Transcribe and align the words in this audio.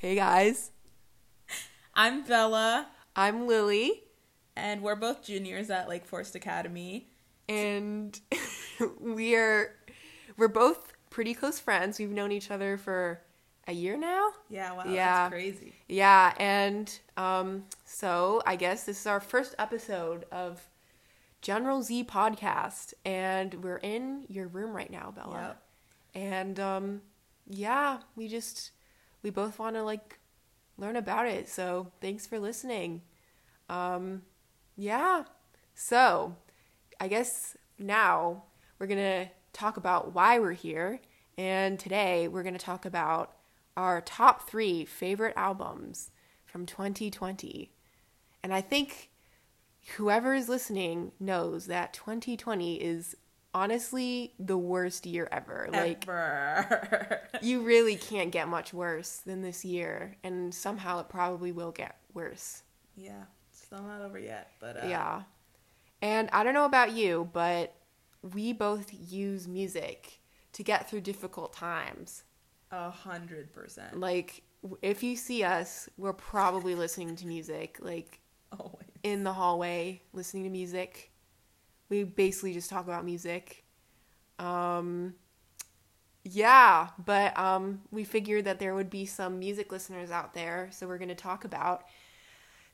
Hey 0.00 0.14
guys, 0.14 0.70
I'm 1.94 2.24
Bella, 2.24 2.88
I'm 3.14 3.46
Lily, 3.46 4.02
and 4.56 4.80
we're 4.82 4.96
both 4.96 5.22
juniors 5.22 5.68
at 5.68 5.90
Lake 5.90 6.06
Forest 6.06 6.34
Academy. 6.34 7.08
and 7.50 8.18
we 9.00 9.34
are 9.36 9.74
we're 10.38 10.48
both 10.48 10.94
pretty 11.10 11.34
close 11.34 11.58
friends. 11.58 11.98
We've 11.98 12.08
known 12.10 12.32
each 12.32 12.50
other 12.50 12.78
for 12.78 13.20
a 13.68 13.72
year 13.72 13.98
now. 13.98 14.30
Yeah, 14.48 14.72
wow, 14.72 14.84
Yeah. 14.86 14.94
that's 15.28 15.32
crazy. 15.32 15.74
Yeah, 15.86 16.32
and 16.38 16.98
um, 17.18 17.64
so 17.84 18.40
I 18.46 18.56
guess 18.56 18.84
this 18.84 19.00
is 19.00 19.06
our 19.06 19.20
first 19.20 19.54
episode 19.58 20.24
of 20.32 20.66
General 21.42 21.82
Z 21.82 22.04
podcast, 22.04 22.94
and 23.04 23.52
we're 23.62 23.76
in 23.82 24.24
your 24.28 24.48
room 24.48 24.74
right 24.74 24.90
now, 24.90 25.12
Bella. 25.14 25.56
Yep. 26.14 26.22
And 26.22 26.58
um, 26.58 27.02
yeah, 27.46 27.98
we 28.16 28.28
just 28.28 28.70
we 29.22 29.30
both 29.30 29.58
want 29.58 29.76
to 29.76 29.82
like 29.82 30.18
learn 30.78 30.96
about 30.96 31.26
it. 31.26 31.48
So 31.48 31.92
thanks 32.00 32.26
for 32.26 32.38
listening. 32.38 33.02
Um, 33.68 34.22
yeah. 34.76 35.24
So 35.74 36.36
I 36.98 37.08
guess 37.08 37.56
now 37.78 38.44
we're 38.78 38.86
gonna 38.86 39.30
talk 39.52 39.76
about 39.76 40.14
why 40.14 40.38
we're 40.38 40.52
here, 40.52 41.00
and 41.36 41.78
today 41.78 42.28
we're 42.28 42.42
gonna 42.42 42.58
talk 42.58 42.84
about 42.84 43.36
our 43.76 44.00
top 44.00 44.48
three 44.48 44.84
favorite 44.84 45.34
albums 45.36 46.10
from 46.44 46.66
2020. 46.66 47.70
And 48.42 48.52
I 48.52 48.60
think 48.60 49.10
whoever 49.96 50.34
is 50.34 50.48
listening 50.48 51.12
knows 51.20 51.66
that 51.66 51.92
2020 51.92 52.76
is 52.76 53.16
honestly 53.54 54.34
the 54.38 54.58
worst 54.58 55.06
year 55.06 55.28
ever. 55.30 55.68
Like 55.72 56.06
you 57.42 57.62
really 57.62 57.96
can't 57.96 58.30
get 58.30 58.48
much 58.48 58.72
worse 58.72 59.16
than 59.18 59.42
this 59.42 59.64
year, 59.64 60.16
and 60.22 60.54
somehow 60.54 61.00
it 61.00 61.08
probably 61.08 61.52
will 61.52 61.72
get 61.72 61.96
worse. 62.14 62.62
yeah, 62.96 63.24
still 63.52 63.82
not 63.82 64.02
over 64.02 64.18
yet, 64.18 64.52
but 64.60 64.82
uh, 64.84 64.86
Yeah. 64.88 65.22
And 66.02 66.30
I 66.32 66.44
don't 66.44 66.54
know 66.54 66.64
about 66.64 66.92
you, 66.92 67.28
but 67.32 67.74
we 68.34 68.52
both 68.52 68.90
use 68.92 69.46
music 69.46 70.20
to 70.52 70.62
get 70.62 70.88
through 70.88 71.02
difficult 71.02 71.52
times. 71.52 72.24
a 72.70 72.90
hundred 72.90 73.52
percent. 73.52 73.98
Like, 74.00 74.42
if 74.82 75.02
you 75.02 75.16
see 75.16 75.42
us, 75.42 75.88
we're 75.96 76.12
probably 76.12 76.74
listening 76.74 77.16
to 77.16 77.26
music, 77.26 77.78
like 77.80 78.20
Always. 78.58 78.86
in 79.02 79.24
the 79.24 79.32
hallway, 79.32 80.02
listening 80.12 80.44
to 80.44 80.50
music. 80.50 81.10
We 81.90 82.04
basically 82.04 82.54
just 82.54 82.70
talk 82.70 82.84
about 82.84 83.04
music. 83.04 83.64
Um, 84.38 85.14
yeah, 86.24 86.88
but 87.04 87.38
um, 87.38 87.82
we 87.90 88.04
figured 88.04 88.46
that 88.46 88.58
there 88.58 88.74
would 88.74 88.88
be 88.88 89.04
some 89.04 89.38
music 89.38 89.70
listeners 89.70 90.10
out 90.10 90.32
there, 90.32 90.68
so 90.70 90.86
we're 90.86 90.98
going 90.98 91.08
to 91.08 91.14
talk 91.14 91.44
about 91.44 91.84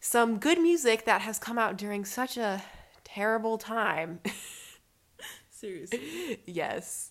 some 0.01 0.39
good 0.39 0.61
music 0.61 1.05
that 1.07 1.23
has 1.23 1.39
come 1.39 1.59
out 1.59 1.77
during 1.77 2.05
such 2.05 2.37
a 2.37 2.63
terrible 3.03 3.59
time. 3.59 4.21
Seriously. 5.51 6.41
yes. 6.47 7.11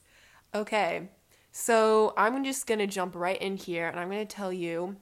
Okay. 0.54 1.10
So 1.52 2.14
I'm 2.18 2.44
just 2.44 2.68
going 2.68 2.80
to 2.80 2.88
jump 2.88 3.16
right 3.16 3.42
in 3.42 3.58
here 3.58 3.88
and 3.88 4.00
I'm 4.00 4.10
going 4.10 4.26
to 4.26 4.36
tell 4.36 4.54
you 4.54 4.98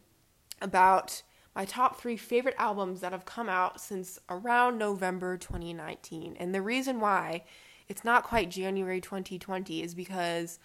about 0.62 1.24
my 1.56 1.66
top 1.66 2.00
three 2.00 2.18
favorite 2.18 2.56
albums 2.58 3.02
that 3.02 3.12
have 3.12 3.26
come 3.26 3.50
out 3.50 3.80
since 3.80 4.20
around 4.30 4.78
November 4.78 5.38
2019. 5.38 6.36
And 6.40 6.54
the 6.54 6.62
reason 6.62 7.00
why 7.00 7.44
it's 7.88 8.04
not 8.04 8.24
quite 8.24 8.50
January 8.50 9.02
2020 9.02 9.84
is 9.84 9.94
because 9.94 10.58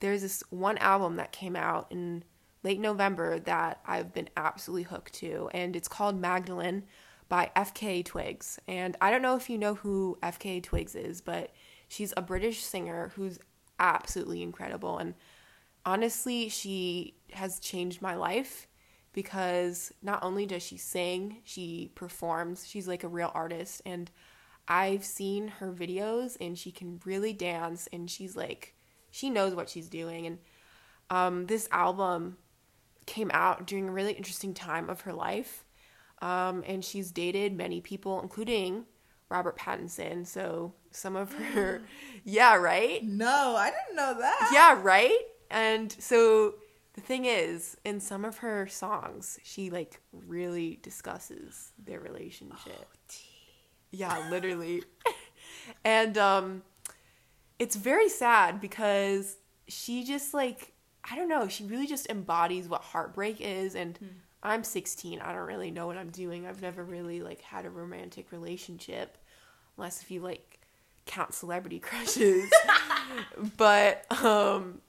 there's 0.00 0.22
this 0.22 0.42
one 0.50 0.78
album 0.78 1.16
that 1.16 1.32
came 1.32 1.56
out 1.56 1.86
in 1.90 2.22
late 2.62 2.80
November 2.80 3.38
that 3.40 3.80
I've 3.86 4.12
been 4.12 4.28
absolutely 4.36 4.84
hooked 4.84 5.14
to, 5.14 5.48
and 5.52 5.74
it's 5.74 5.88
called 5.88 6.20
Magdalene 6.20 6.84
by 7.28 7.50
FKA 7.56 8.04
Twigs. 8.04 8.58
And 8.68 8.96
I 9.00 9.10
don't 9.10 9.22
know 9.22 9.36
if 9.36 9.50
you 9.50 9.58
know 9.58 9.74
who 9.74 10.18
FKA 10.22 10.62
Twigs 10.62 10.94
is, 10.94 11.20
but 11.20 11.52
she's 11.88 12.12
a 12.16 12.22
British 12.22 12.62
singer 12.62 13.12
who's 13.14 13.38
absolutely 13.78 14.42
incredible. 14.42 14.98
And 14.98 15.14
honestly, 15.84 16.48
she 16.48 17.14
has 17.32 17.58
changed 17.58 18.02
my 18.02 18.14
life 18.14 18.68
because 19.16 19.92
not 20.02 20.22
only 20.22 20.44
does 20.44 20.62
she 20.62 20.76
sing, 20.76 21.38
she 21.42 21.90
performs. 21.94 22.68
She's 22.68 22.86
like 22.86 23.02
a 23.02 23.08
real 23.08 23.32
artist 23.34 23.80
and 23.86 24.10
I've 24.68 25.04
seen 25.04 25.48
her 25.48 25.72
videos 25.72 26.36
and 26.38 26.56
she 26.56 26.70
can 26.70 27.00
really 27.04 27.32
dance 27.32 27.88
and 27.92 28.10
she's 28.10 28.36
like 28.36 28.74
she 29.10 29.30
knows 29.30 29.54
what 29.54 29.70
she's 29.70 29.88
doing 29.88 30.26
and 30.26 30.38
um, 31.08 31.46
this 31.46 31.66
album 31.72 32.36
came 33.06 33.30
out 33.32 33.66
during 33.66 33.88
a 33.88 33.92
really 33.92 34.12
interesting 34.12 34.52
time 34.52 34.90
of 34.90 35.02
her 35.02 35.14
life. 35.14 35.64
Um, 36.20 36.62
and 36.66 36.84
she's 36.84 37.10
dated 37.10 37.56
many 37.56 37.80
people, 37.80 38.20
including 38.20 38.84
Robert 39.30 39.56
Pattinson. 39.56 40.26
So 40.26 40.74
some 40.90 41.16
of 41.16 41.32
her, 41.32 41.82
yeah, 42.24 42.56
right? 42.56 43.02
No, 43.02 43.56
I 43.56 43.70
didn't 43.70 43.96
know 43.96 44.18
that. 44.18 44.50
Yeah, 44.52 44.78
right? 44.82 45.18
And 45.50 45.94
so 45.98 46.56
the 46.96 47.02
thing 47.02 47.26
is, 47.26 47.76
in 47.84 48.00
some 48.00 48.24
of 48.24 48.38
her 48.38 48.66
songs, 48.66 49.38
she 49.44 49.70
like 49.70 50.00
really 50.12 50.80
discusses 50.82 51.72
their 51.78 52.00
relationship. 52.00 52.88
Yeah, 53.90 54.28
literally. 54.30 54.82
and 55.84 56.16
um 56.18 56.62
it's 57.58 57.76
very 57.76 58.08
sad 58.08 58.60
because 58.60 59.36
she 59.68 60.04
just 60.04 60.34
like 60.34 60.72
I 61.08 61.14
don't 61.14 61.28
know, 61.28 61.48
she 61.48 61.64
really 61.64 61.86
just 61.86 62.08
embodies 62.10 62.66
what 62.68 62.80
heartbreak 62.80 63.40
is 63.40 63.76
and 63.76 63.98
I'm 64.42 64.64
16. 64.64 65.20
I 65.20 65.32
don't 65.32 65.46
really 65.46 65.70
know 65.70 65.86
what 65.86 65.96
I'm 65.96 66.10
doing. 66.10 66.46
I've 66.46 66.62
never 66.62 66.82
really 66.82 67.20
like 67.20 67.42
had 67.42 67.66
a 67.66 67.70
romantic 67.70 68.32
relationship 68.32 69.18
unless 69.76 70.00
if 70.02 70.10
you 70.10 70.20
like 70.20 70.60
count 71.04 71.34
celebrity 71.34 71.78
crushes. 71.80 72.50
but 73.58 74.10
um 74.24 74.80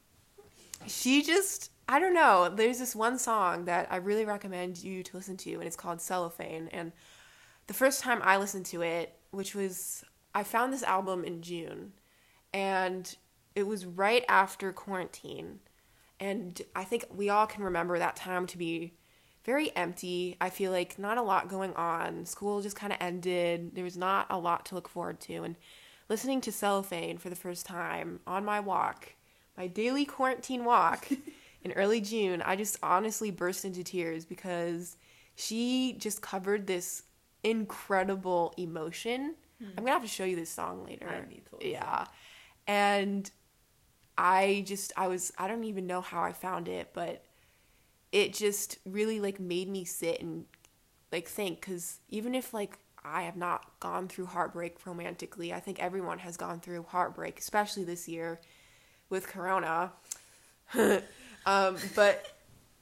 she 0.88 1.22
just 1.22 1.72
I 1.90 2.00
don't 2.00 2.14
know. 2.14 2.52
There's 2.54 2.80
this 2.80 2.96
one 2.96 3.18
song 3.18 3.66
that 3.66 3.88
I 3.90 3.98
really 3.98 4.26
recommend 4.26 4.84
you 4.84 5.04
to 5.04 5.16
listen 5.16 5.38
to 5.38 5.54
and 5.54 5.64
it's 5.64 5.76
called 5.76 6.02
Cellophane 6.02 6.70
and 6.74 6.92
the 7.68 7.74
first 7.74 8.02
time 8.02 8.22
I 8.24 8.38
listened 8.38 8.66
to 8.68 8.82
it, 8.82 9.18
which 9.32 9.54
was 9.54 10.04
I 10.34 10.44
found 10.44 10.74
this 10.74 10.84
album 10.84 11.24
in 11.24 11.42
June 11.42 11.94
and 12.54 13.16
it 13.56 13.68
was 13.68 13.86
right 13.86 14.26
after 14.28 14.72
quarantine. 14.72 15.60
And 16.20 16.62
I 16.76 16.84
think 16.84 17.06
we 17.14 17.30
all 17.30 17.48
can 17.48 17.64
remember 17.64 18.00
that 18.00 18.16
time 18.16 18.48
to 18.48 18.58
be 18.58 18.94
very 19.44 19.76
empty. 19.76 20.36
I 20.42 20.50
feel 20.50 20.72
like 20.72 21.00
not 21.00 21.18
a 21.18 21.22
lot 21.22 21.48
going 21.48 21.74
on. 21.76 22.26
School 22.26 22.62
just 22.62 22.76
kind 22.76 22.92
of 22.92 23.00
ended. 23.00 23.76
There 23.76 23.84
was 23.84 23.98
not 23.98 24.28
a 24.30 24.38
lot 24.38 24.66
to 24.68 24.76
look 24.76 24.90
forward 24.90 25.20
to. 25.22 25.44
And 25.44 25.56
listening 26.10 26.42
to 26.42 26.52
Cellophane 26.52 27.18
for 27.18 27.30
the 27.30 27.36
first 27.36 27.66
time 27.66 28.20
on 28.28 28.44
my 28.44 28.60
walk, 28.60 29.14
my 29.58 29.68
daily 29.68 30.06
quarantine 30.06 30.66
walk 30.66 31.08
in 31.68 31.74
early 31.74 32.00
June, 32.00 32.42
I 32.42 32.56
just 32.56 32.78
honestly 32.82 33.30
burst 33.30 33.66
into 33.66 33.84
tears 33.84 34.24
because 34.24 34.96
she 35.36 35.96
just 36.00 36.22
covered 36.22 36.66
this 36.66 37.04
incredible 37.44 38.54
emotion. 38.58 39.36
Hmm. 39.60 39.70
I'm 39.78 39.84
gonna 39.84 39.92
have 39.92 40.02
to 40.02 40.08
show 40.08 40.24
you 40.24 40.38
this 40.38 40.50
song 40.50 40.86
later. 40.86 41.10
I 41.10 41.28
need 41.30 41.44
to. 41.52 41.68
Yeah, 41.68 42.06
and 42.68 43.30
I 44.18 44.64
just 44.66 44.94
I 44.96 45.08
was 45.08 45.34
I 45.38 45.50
don't 45.50 45.66
even 45.66 45.88
know 45.88 46.00
how 46.00 46.24
I 46.24 46.32
found 46.32 46.70
it, 46.70 46.92
but 46.94 47.26
it 48.14 48.34
just 48.34 48.78
really 48.86 49.20
like 49.20 49.40
made 49.40 49.68
me 49.68 49.84
sit 49.84 50.22
and 50.22 50.46
like 51.12 51.28
think 51.28 51.60
because 51.60 52.00
even 52.08 52.34
if 52.34 52.54
like 52.54 52.80
I 53.04 53.24
have 53.24 53.36
not 53.36 53.78
gone 53.82 54.08
through 54.08 54.28
heartbreak 54.28 54.86
romantically, 54.86 55.54
I 55.54 55.60
think 55.60 55.80
everyone 55.80 56.20
has 56.20 56.38
gone 56.38 56.62
through 56.62 56.84
heartbreak, 56.84 57.40
especially 57.40 57.84
this 57.84 58.08
year 58.08 58.40
with 59.10 59.28
Corona. 59.28 59.92
um, 61.48 61.78
but 61.96 62.34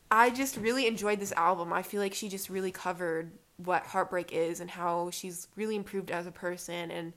I 0.09 0.31
just 0.31 0.57
really 0.57 0.87
enjoyed 0.87 1.19
this 1.19 1.31
album. 1.33 1.71
I 1.71 1.83
feel 1.83 2.01
like 2.01 2.15
she 2.15 2.29
just 2.29 2.49
really 2.49 2.71
covered 2.71 3.31
what 3.57 3.83
heartbreak 3.83 4.33
is 4.33 4.59
and 4.59 4.69
how 4.69 5.11
she's 5.11 5.47
really 5.55 5.75
improved 5.75 6.11
as 6.11 6.27
a 6.27 6.31
person 6.31 6.91
and 6.91 7.13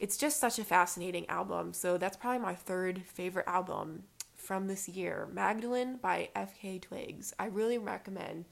it's 0.00 0.16
just 0.16 0.40
such 0.40 0.58
a 0.58 0.64
fascinating 0.64 1.28
album. 1.28 1.72
So 1.72 1.96
that's 1.96 2.16
probably 2.16 2.40
my 2.40 2.54
third 2.54 3.02
favorite 3.06 3.46
album 3.46 4.02
from 4.34 4.66
this 4.66 4.88
year, 4.88 5.28
Magdalene 5.32 5.96
by 6.02 6.28
FKA 6.34 6.82
Twigs. 6.82 7.32
I 7.38 7.46
really 7.46 7.78
recommend 7.78 8.44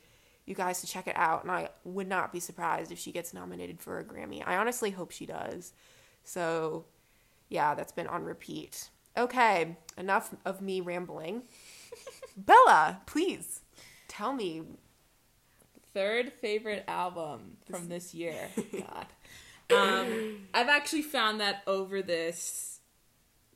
you 0.46 0.54
guys 0.54 0.80
to 0.80 0.86
check 0.86 1.08
it 1.08 1.16
out 1.16 1.42
and 1.42 1.50
I 1.50 1.70
would 1.84 2.08
not 2.08 2.32
be 2.32 2.38
surprised 2.38 2.92
if 2.92 2.98
she 2.98 3.10
gets 3.10 3.34
nominated 3.34 3.80
for 3.80 3.98
a 3.98 4.04
Grammy. 4.04 4.42
I 4.46 4.56
honestly 4.56 4.90
hope 4.90 5.10
she 5.10 5.26
does. 5.26 5.72
So 6.22 6.84
yeah, 7.48 7.74
that's 7.74 7.92
been 7.92 8.06
on 8.06 8.22
repeat. 8.22 8.90
Okay, 9.16 9.76
enough 9.98 10.34
of 10.44 10.62
me 10.62 10.80
rambling. 10.80 11.42
Bella, 12.36 13.00
please 13.06 13.60
tell 14.08 14.32
me 14.32 14.62
Third 15.94 16.32
favorite 16.32 16.84
album 16.88 17.58
from 17.70 17.88
this 17.88 18.14
year. 18.14 18.48
God. 18.72 19.06
Um, 19.70 20.46
I've 20.54 20.68
actually 20.68 21.02
found 21.02 21.40
that 21.40 21.62
over 21.66 22.00
this 22.02 22.80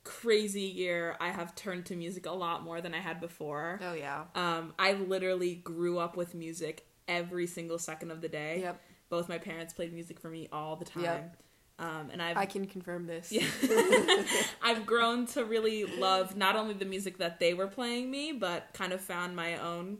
crazy 0.03 0.61
year, 0.61 1.15
I 1.19 1.29
have 1.29 1.55
turned 1.55 1.87
to 1.87 1.95
music 1.95 2.27
a 2.27 2.31
lot 2.31 2.63
more 2.63 2.79
than 2.79 2.93
I 2.93 2.99
had 2.99 3.19
before. 3.19 3.79
Oh 3.81 3.93
yeah. 3.93 4.25
Um, 4.35 4.73
I 4.77 4.93
literally 4.93 5.55
grew 5.55 5.97
up 5.97 6.15
with 6.15 6.35
music 6.35 6.85
every 7.07 7.47
single 7.47 7.79
second 7.79 8.11
of 8.11 8.21
the 8.21 8.29
day. 8.29 8.61
Yep. 8.61 8.81
Both 9.09 9.29
my 9.29 9.37
parents 9.39 9.73
played 9.73 9.93
music 9.93 10.19
for 10.19 10.29
me 10.29 10.47
all 10.51 10.75
the 10.75 10.85
time. 10.85 11.03
Yep. 11.03 11.37
Um, 11.79 12.09
and 12.11 12.21
I've 12.21 12.37
I 12.37 12.45
can 12.45 12.65
confirm 12.65 13.05
this. 13.05 13.31
yeah. 13.31 13.45
I've 14.63 14.85
grown 14.85 15.27
to 15.27 15.45
really 15.45 15.85
love 15.85 16.35
not 16.35 16.55
only 16.55 16.73
the 16.73 16.85
music 16.85 17.19
that 17.19 17.39
they 17.39 17.53
were 17.53 17.67
playing 17.67 18.09
me, 18.09 18.31
but 18.31 18.73
kind 18.73 18.93
of 18.93 19.01
found 19.01 19.35
my 19.35 19.57
own 19.57 19.99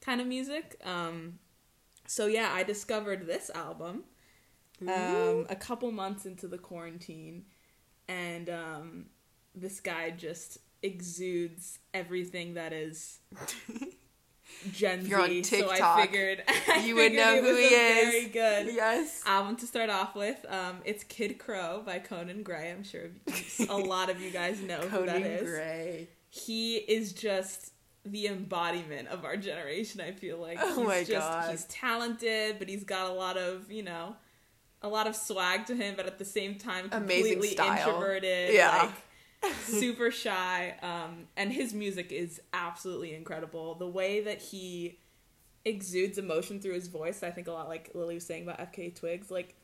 kind 0.00 0.20
of 0.20 0.26
music. 0.26 0.80
Um, 0.84 1.38
so 2.06 2.26
yeah, 2.26 2.50
I 2.54 2.62
discovered 2.62 3.26
this 3.26 3.50
album 3.54 4.04
um, 4.86 5.46
a 5.50 5.56
couple 5.56 5.90
months 5.92 6.24
into 6.24 6.46
the 6.46 6.58
quarantine, 6.58 7.44
and 8.06 8.48
um, 8.48 9.06
this 9.54 9.80
guy 9.80 10.10
just 10.10 10.58
exudes 10.82 11.80
everything 11.92 12.54
that 12.54 12.72
is 12.72 13.18
Gen 14.72 15.06
you're 15.06 15.20
on 15.20 15.28
Z. 15.28 15.42
So 15.44 15.66
I 15.66 15.74
TikTok, 15.76 16.00
figured 16.00 16.42
I 16.68 16.84
you 16.84 16.94
would 16.96 17.12
figured 17.12 17.16
know 17.16 17.42
who 17.42 17.56
he 17.56 17.64
is. 17.64 18.08
Very 18.10 18.24
good 18.26 18.74
yes. 18.74 19.22
album 19.26 19.56
to 19.56 19.66
start 19.66 19.90
off 19.90 20.14
with. 20.14 20.44
Um, 20.48 20.78
it's 20.84 21.04
Kid 21.04 21.38
Krow 21.38 21.82
by 21.84 21.98
Conan 21.98 22.42
Gray. 22.42 22.70
I'm 22.70 22.82
sure 22.82 23.10
a 23.68 23.76
lot 23.76 24.10
of 24.10 24.20
you 24.20 24.30
guys 24.30 24.60
know 24.60 24.78
who 24.78 25.06
that 25.06 25.22
is. 25.22 25.40
Conan. 25.40 25.44
Gray. 25.54 26.08
He 26.30 26.76
is 26.76 27.12
just 27.12 27.72
the 28.04 28.26
embodiment 28.26 29.08
of 29.08 29.24
our 29.24 29.36
generation. 29.36 30.00
I 30.00 30.12
feel 30.12 30.38
like 30.38 30.58
Oh 30.60 30.78
he's 30.78 30.86
my 30.86 31.04
just 31.04 31.28
God. 31.28 31.50
he's 31.50 31.64
talented, 31.64 32.58
but 32.58 32.68
he's 32.68 32.84
got 32.84 33.10
a 33.10 33.12
lot 33.14 33.36
of 33.36 33.70
you 33.70 33.82
know 33.82 34.16
a 34.82 34.88
lot 34.88 35.06
of 35.06 35.16
swag 35.16 35.66
to 35.66 35.74
him, 35.74 35.94
but 35.96 36.06
at 36.06 36.18
the 36.18 36.24
same 36.24 36.56
time 36.56 36.88
completely 36.88 37.50
introverted. 37.50 38.54
Yeah. 38.54 38.76
Like, 38.82 38.90
super 39.62 40.10
shy. 40.10 40.74
Um, 40.82 41.26
and 41.36 41.52
his 41.52 41.72
music 41.74 42.12
is 42.12 42.40
absolutely 42.52 43.14
incredible. 43.14 43.74
The 43.74 43.88
way 43.88 44.20
that 44.22 44.40
he 44.40 44.98
exudes 45.64 46.18
emotion 46.18 46.60
through 46.60 46.74
his 46.74 46.88
voice, 46.88 47.22
I 47.22 47.30
think 47.30 47.48
a 47.48 47.52
lot 47.52 47.68
like 47.68 47.90
Lily 47.94 48.14
was 48.14 48.26
saying 48.26 48.42
about 48.44 48.58
FKA 48.58 48.94
Twigs, 48.94 49.30
like 49.30 49.54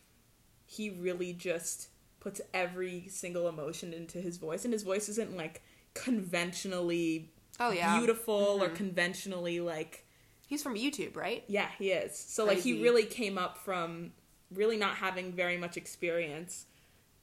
he 0.67 0.91
really 0.91 1.33
just 1.33 1.89
puts 2.21 2.41
every 2.53 3.07
single 3.09 3.49
emotion 3.49 3.93
into 3.93 4.19
his 4.19 4.39
voice 4.39 4.65
and 4.65 4.73
his 4.73 4.83
voice 4.83 5.09
isn't 5.11 5.37
like 5.37 5.63
conventionally 5.93 7.31
Oh 7.61 7.71
yeah. 7.71 7.99
beautiful 7.99 8.63
or 8.63 8.69
conventionally 8.69 9.61
like 9.61 10.07
He's 10.47 10.63
from 10.63 10.75
YouTube, 10.75 11.17
right? 11.17 11.43
yeah, 11.49 11.69
he 11.79 11.91
is. 11.91 12.17
So 12.19 12.45
like 12.45 12.59
he 12.59 12.83
really 12.83 13.05
came 13.05 13.39
up 13.39 13.59
from 13.59 14.13
really 14.53 14.77
not 14.77 14.97
having 14.97 15.33
very 15.33 15.57
much 15.57 15.77
experience. 15.77 16.67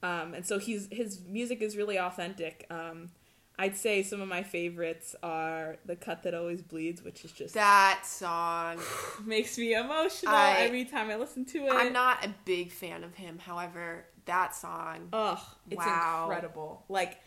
Um, 0.03 0.33
and 0.33 0.45
so 0.45 0.57
he's 0.59 0.87
his 0.91 1.21
music 1.27 1.61
is 1.61 1.77
really 1.77 1.97
authentic. 1.99 2.65
Um, 2.69 3.09
I'd 3.59 3.75
say 3.77 4.01
some 4.01 4.21
of 4.21 4.27
my 4.27 4.41
favorites 4.43 5.15
are 5.21 5.77
"The 5.85 5.95
Cut 5.95 6.23
That 6.23 6.33
Always 6.33 6.61
Bleeds," 6.63 7.03
which 7.03 7.23
is 7.25 7.31
just 7.31 7.53
That 7.53 8.01
song. 8.05 8.79
makes 9.25 9.57
me 9.57 9.73
emotional 9.75 10.33
I- 10.33 10.55
every 10.59 10.85
time 10.85 11.09
I 11.11 11.15
listen 11.17 11.45
to 11.45 11.65
it. 11.67 11.71
I'm 11.71 11.93
not 11.93 12.25
a 12.25 12.33
big 12.45 12.71
fan 12.71 13.03
of 13.03 13.13
him. 13.15 13.37
However, 13.39 14.05
that 14.25 14.55
song. 14.55 15.09
Ugh, 15.13 15.39
it's 15.69 15.77
Wow. 15.77 16.23
incredible. 16.29 16.85
Like 16.89 17.19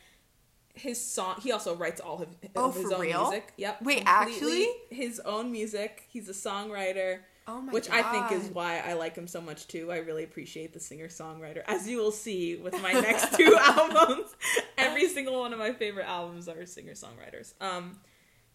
his 0.75 1.00
song, 1.00 1.37
he 1.41 1.53
also 1.53 1.77
writes 1.77 2.00
all 2.00 2.20
of, 2.23 2.29
Oh, 2.56 2.69
of 2.70 2.75
his 2.75 2.87
for 2.88 2.94
own 2.94 3.00
real? 3.03 3.23
music. 3.31 3.53
Yep. 3.56 3.82
Wait, 3.82 4.03
actually? 4.06 4.67
his 4.91 5.20
own 5.20 5.53
music. 5.53 6.05
He's 6.09 6.29
a 6.29 6.32
songwriter. 6.32 7.20
Oh 7.46 7.61
my 7.61 7.73
which 7.73 7.88
god. 7.91 8.05
I 8.05 8.29
think 8.29 8.43
is 8.43 8.49
why 8.50 8.79
I 8.79 8.94
like 8.94 9.14
him 9.14 9.26
so 9.26 9.41
much 9.41 9.69
too. 9.69 9.93
I 9.93 9.99
really 9.99 10.25
appreciate 10.25 10.73
the 10.73 10.81
singer 10.81 11.08
songwriter, 11.08 11.62
as 11.67 11.87
you 11.88 11.99
will 11.99 12.11
see 12.12 12.56
with 12.56 12.81
my 12.82 12.93
next 12.93 13.35
two 13.37 13.56
albums. 13.61 14.35
Every 14.79 15.08
single 15.08 15.38
one 15.41 15.52
of 15.52 15.58
my 15.58 15.73
favorite 15.73 16.06
albums 16.06 16.49
are 16.49 16.64
singer 16.67 16.93
songwriters. 16.94 17.52
Um, 17.61 17.99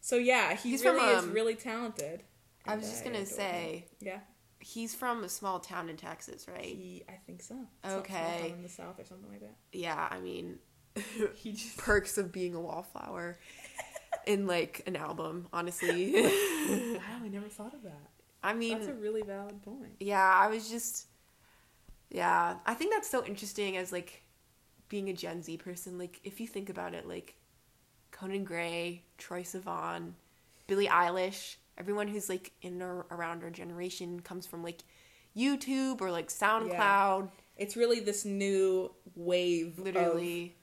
so 0.01 0.15
yeah, 0.15 0.55
he 0.55 0.71
He's 0.71 0.81
from, 0.81 0.95
really 0.95 1.13
is 1.13 1.23
um, 1.23 1.33
really 1.33 1.55
talented. 1.55 2.23
I 2.65 2.75
was 2.75 2.89
just 2.89 3.01
I 3.01 3.05
gonna 3.05 3.19
adore 3.19 3.29
him. 3.29 3.35
say 3.35 3.85
yeah, 3.99 4.19
he's 4.59 4.95
from 4.95 5.23
a 5.23 5.29
small 5.29 5.59
town 5.59 5.89
in 5.89 5.95
Texas, 5.97 6.47
right? 6.47 6.63
he, 6.65 7.03
I 7.07 7.13
think 7.27 7.41
so. 7.41 7.55
Some 7.85 7.99
Okay. 7.99 8.51
in 8.55 8.63
the 8.63 8.69
south 8.69 8.99
or 8.99 9.05
something 9.05 9.29
like 9.29 9.41
that. 9.41 9.55
Yeah, 9.71 10.07
I 10.09 10.19
mean, 10.19 10.57
He 11.35 11.51
just 11.53 11.77
perks 11.77 12.17
of 12.17 12.31
being 12.31 12.55
a 12.55 12.59
wallflower 12.59 13.39
in 14.25 14.47
like 14.47 14.81
an 14.87 14.95
album. 14.95 15.47
Honestly, 15.53 16.13
wow, 16.23 17.01
I 17.23 17.27
never 17.29 17.47
thought 17.49 17.73
of 17.73 17.83
that. 17.83 18.09
I 18.41 18.53
mean, 18.53 18.79
That's 18.79 18.87
a 18.87 18.93
really 18.93 19.21
valid 19.21 19.61
point. 19.61 19.95
yeah, 19.99 20.33
I 20.33 20.47
was 20.47 20.69
just, 20.69 21.07
yeah, 22.09 22.55
I 22.65 22.73
think 22.73 22.93
that's 22.93 23.09
so 23.09 23.25
interesting 23.25 23.77
as 23.77 23.91
like 23.91 24.23
being 24.87 25.09
a 25.09 25.13
Gen 25.13 25.43
Z 25.43 25.57
person. 25.57 25.97
Like, 25.97 26.19
if 26.23 26.39
you 26.39 26.47
think 26.47 26.69
about 26.69 26.93
it, 26.93 27.07
like 27.07 27.35
Conan 28.11 28.43
Gray, 28.43 29.03
Troye 29.17 29.41
Sivan, 29.43 30.13
Billie 30.67 30.87
Eilish, 30.87 31.57
everyone 31.77 32.07
who's 32.07 32.29
like 32.29 32.51
in 32.61 32.81
or 32.81 33.05
around 33.11 33.43
our 33.43 33.49
generation 33.49 34.19
comes 34.19 34.45
from 34.45 34.63
like 34.63 34.83
YouTube 35.35 36.01
or 36.01 36.11
like 36.11 36.29
SoundCloud. 36.29 37.29
It's 37.57 37.75
really 37.75 37.99
this 37.99 38.23
new 38.25 38.91
wave, 39.15 39.79
Literally, 39.79 40.55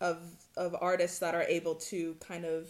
of 0.00 0.18
of 0.56 0.76
artists 0.80 1.18
that 1.18 1.34
are 1.34 1.42
able 1.42 1.74
to 1.76 2.14
kind 2.20 2.44
of 2.44 2.68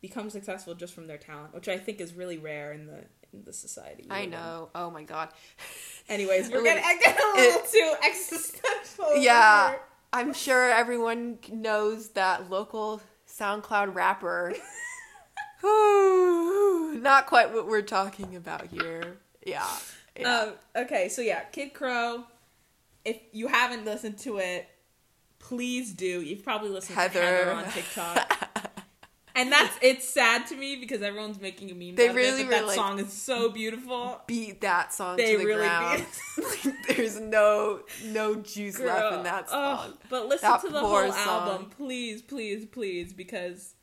become 0.00 0.30
successful 0.30 0.74
just 0.74 0.94
from 0.94 1.06
their 1.06 1.18
talent, 1.18 1.54
which 1.54 1.68
I 1.68 1.76
think 1.76 2.00
is 2.00 2.14
really 2.14 2.38
rare 2.38 2.72
in 2.72 2.86
the 2.86 3.04
in 3.32 3.42
the 3.44 3.52
society. 3.52 4.06
I 4.10 4.20
live 4.20 4.24
in. 4.24 4.30
know. 4.30 4.68
Oh 4.74 4.90
my 4.90 5.02
god. 5.02 5.30
Anyways, 6.08 6.50
we're 6.52 6.62
getting, 6.64 6.84
a 6.84 7.36
little 7.36 7.62
too 7.62 7.94
existential. 8.04 9.16
Yeah, 9.16 9.70
here. 9.70 9.80
I'm 10.12 10.32
sure 10.32 10.70
everyone 10.70 11.38
knows 11.52 12.10
that 12.10 12.50
local 12.50 13.00
SoundCloud 13.28 13.94
rapper. 13.94 14.54
Not 17.02 17.26
quite 17.26 17.52
what 17.52 17.66
we're 17.66 17.82
talking 17.82 18.36
about 18.36 18.68
here. 18.68 19.18
Yeah. 19.44 19.66
yeah. 20.18 20.40
Um, 20.40 20.52
okay, 20.76 21.08
so 21.08 21.20
yeah, 21.22 21.42
Kid 21.44 21.74
Krow. 21.74 22.24
If 23.04 23.18
you 23.32 23.48
haven't 23.48 23.84
listened 23.84 24.18
to 24.18 24.38
it, 24.38 24.68
please 25.38 25.92
do. 25.92 26.20
You've 26.22 26.44
probably 26.44 26.70
listened 26.70 26.96
to 26.96 27.00
Heather. 27.00 27.22
Heather 27.22 27.52
on 27.52 27.64
TikTok. 27.70 28.47
And 29.34 29.52
that's 29.52 29.76
it's 29.82 30.08
sad 30.08 30.46
to 30.48 30.56
me 30.56 30.76
because 30.76 31.00
everyone's 31.02 31.40
making 31.40 31.70
a 31.70 31.74
meme. 31.74 31.94
They 31.94 32.10
really 32.10 32.42
it, 32.42 32.46
were 32.46 32.50
that 32.52 32.66
like- 32.66 32.74
song 32.76 32.98
is 32.98 33.12
so 33.12 33.50
beautiful. 33.50 34.20
Beat 34.26 34.60
that 34.62 34.92
song 34.92 35.16
They 35.16 35.32
to 35.32 35.38
the 35.38 35.44
really 35.44 35.60
ground. 35.60 36.04
Like, 36.38 36.96
There's 36.96 37.20
no 37.20 37.80
no 38.06 38.36
juice 38.36 38.78
left 38.80 39.14
in 39.16 39.22
that 39.24 39.48
song. 39.50 39.94
but 40.08 40.26
listen 40.28 40.48
That 40.50 40.60
to 40.62 40.68
the 40.70 40.80
whole 40.80 41.12
song. 41.12 41.48
album, 41.48 41.70
please, 41.76 42.22
please, 42.22 42.64
please, 42.66 43.12
because 43.12 43.74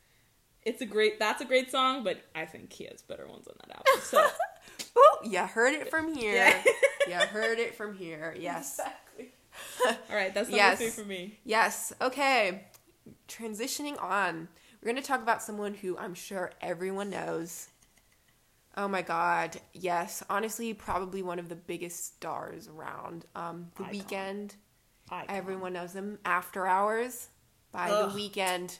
it's 0.62 0.82
a 0.82 0.86
great. 0.86 1.18
That's 1.18 1.40
a 1.40 1.44
great 1.44 1.70
song, 1.70 2.02
but 2.04 2.18
I 2.34 2.44
think 2.44 2.72
he 2.72 2.84
has 2.90 3.00
better 3.02 3.26
ones 3.26 3.46
on 3.46 3.54
that 3.66 3.76
album. 3.76 4.02
So 4.02 4.26
Oh, 4.98 5.18
yeah, 5.24 5.46
heard 5.46 5.74
it 5.74 5.90
from 5.90 6.14
here. 6.14 6.34
Yeah. 7.06 7.20
yeah, 7.20 7.26
heard 7.26 7.58
it 7.60 7.74
from 7.76 7.94
here. 7.96 8.34
Yes. 8.38 8.78
exactly. 8.80 9.32
All 10.10 10.16
right, 10.16 10.34
that's 10.34 10.48
number 10.48 10.56
Yes. 10.56 10.78
three 10.78 10.88
for 10.90 11.04
me. 11.04 11.38
Yes. 11.44 11.92
Okay. 12.00 12.64
Transitioning 13.28 14.02
on, 14.02 14.48
we're 14.86 14.92
going 14.92 15.02
to 15.02 15.08
talk 15.08 15.20
about 15.20 15.42
someone 15.42 15.74
who 15.74 15.98
I'm 15.98 16.14
sure 16.14 16.52
everyone 16.60 17.10
knows. 17.10 17.66
Oh 18.76 18.86
my 18.86 19.02
God. 19.02 19.56
Yes. 19.72 20.22
Honestly, 20.30 20.72
probably 20.74 21.22
one 21.22 21.40
of 21.40 21.48
the 21.48 21.56
biggest 21.56 22.14
stars 22.14 22.68
around. 22.68 23.24
Um, 23.34 23.72
the 23.78 23.82
Icon. 23.82 23.94
Weeknd. 23.98 24.50
Icon. 25.10 25.24
Everyone 25.28 25.72
knows 25.72 25.92
them. 25.92 26.20
After 26.24 26.68
Hours 26.68 27.30
by 27.72 27.90
Ugh. 27.90 28.12
The 28.12 28.16
Weeknd. 28.30 28.78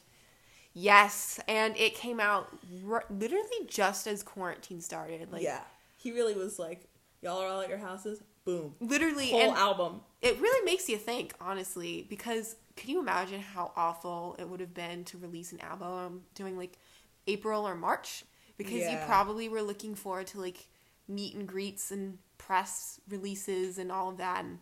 Yes, 0.75 1.41
and 1.49 1.77
it 1.77 1.95
came 1.95 2.21
out 2.21 2.57
r- 2.89 3.07
literally 3.11 3.67
just 3.67 4.07
as 4.07 4.23
quarantine 4.23 4.81
started. 4.81 5.33
Like 5.33 5.43
yeah, 5.43 5.63
he 5.97 6.13
really 6.13 6.35
was 6.35 6.59
like, 6.59 6.83
y'all 7.21 7.39
are 7.39 7.49
all 7.49 7.63
at 7.63 7.69
your 7.69 7.79
houses. 7.79 8.23
Boom. 8.45 8.77
literally, 8.79 9.31
Whole 9.31 9.57
album. 9.57 10.03
It 10.27 10.41
really 10.41 10.65
makes 10.65 10.89
you 10.89 10.97
think, 10.97 11.35
honestly, 11.41 12.05
because 12.09 12.57
can 12.77 12.91
you 12.91 13.01
imagine 13.01 13.41
how 13.41 13.73
awful 13.77 14.37
it 14.39 14.49
would 14.49 14.61
have 14.61 14.75
been 14.75 15.05
to 15.05 15.19
release 15.19 15.53
an 15.53 15.61
album 15.61 16.23
during 16.35 16.57
like 16.59 16.79
April 17.27 17.67
or 17.67 17.75
March? 17.75 18.25
Because 18.59 18.91
you 18.91 18.99
probably 19.07 19.49
were 19.49 19.63
looking 19.63 19.95
forward 19.95 20.27
to 20.29 20.41
like 20.41 20.67
meet 21.09 21.35
and 21.35 21.47
greets 21.47 21.91
and 21.91 22.19
press 22.39 23.01
releases 23.09 23.79
and 23.79 23.93
all 23.93 24.09
of 24.09 24.17
that, 24.17 24.45
and 24.45 24.59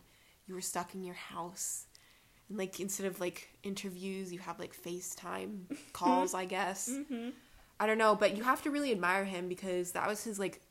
you 0.47 0.53
were 0.53 0.61
stuck 0.61 0.93
in 0.93 1.03
your 1.03 1.15
house. 1.15 1.87
And 2.49 2.57
like 2.57 2.79
instead 2.79 3.07
of 3.07 3.19
like 3.19 3.49
interviews, 3.63 4.31
you 4.31 4.39
have 4.39 4.59
like 4.59 4.75
FaceTime 4.75 5.77
calls, 5.93 6.33
I 6.33 6.45
guess. 6.45 6.89
Mm-hmm. 6.89 7.29
I 7.79 7.87
don't 7.87 7.97
know, 7.97 8.15
but 8.15 8.37
you 8.37 8.43
have 8.43 8.61
to 8.63 8.69
really 8.69 8.91
admire 8.91 9.25
him 9.25 9.49
because 9.49 9.93
that 9.93 10.07
was 10.07 10.23
his 10.23 10.37
like 10.37 10.61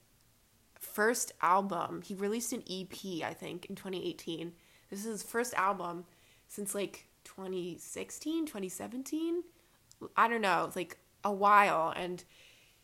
first 0.78 1.32
album. 1.42 2.02
He 2.02 2.14
released 2.14 2.52
an 2.52 2.62
EP, 2.70 3.24
I 3.24 3.34
think, 3.34 3.66
in 3.66 3.74
2018. 3.74 4.52
This 4.94 5.04
is 5.06 5.10
his 5.10 5.22
first 5.24 5.54
album 5.54 6.04
since 6.46 6.72
like 6.72 7.06
2016, 7.24 8.46
2017. 8.46 9.42
I 10.16 10.28
don't 10.28 10.40
know, 10.40 10.70
like 10.76 10.98
a 11.24 11.32
while 11.32 11.92
and 11.96 12.22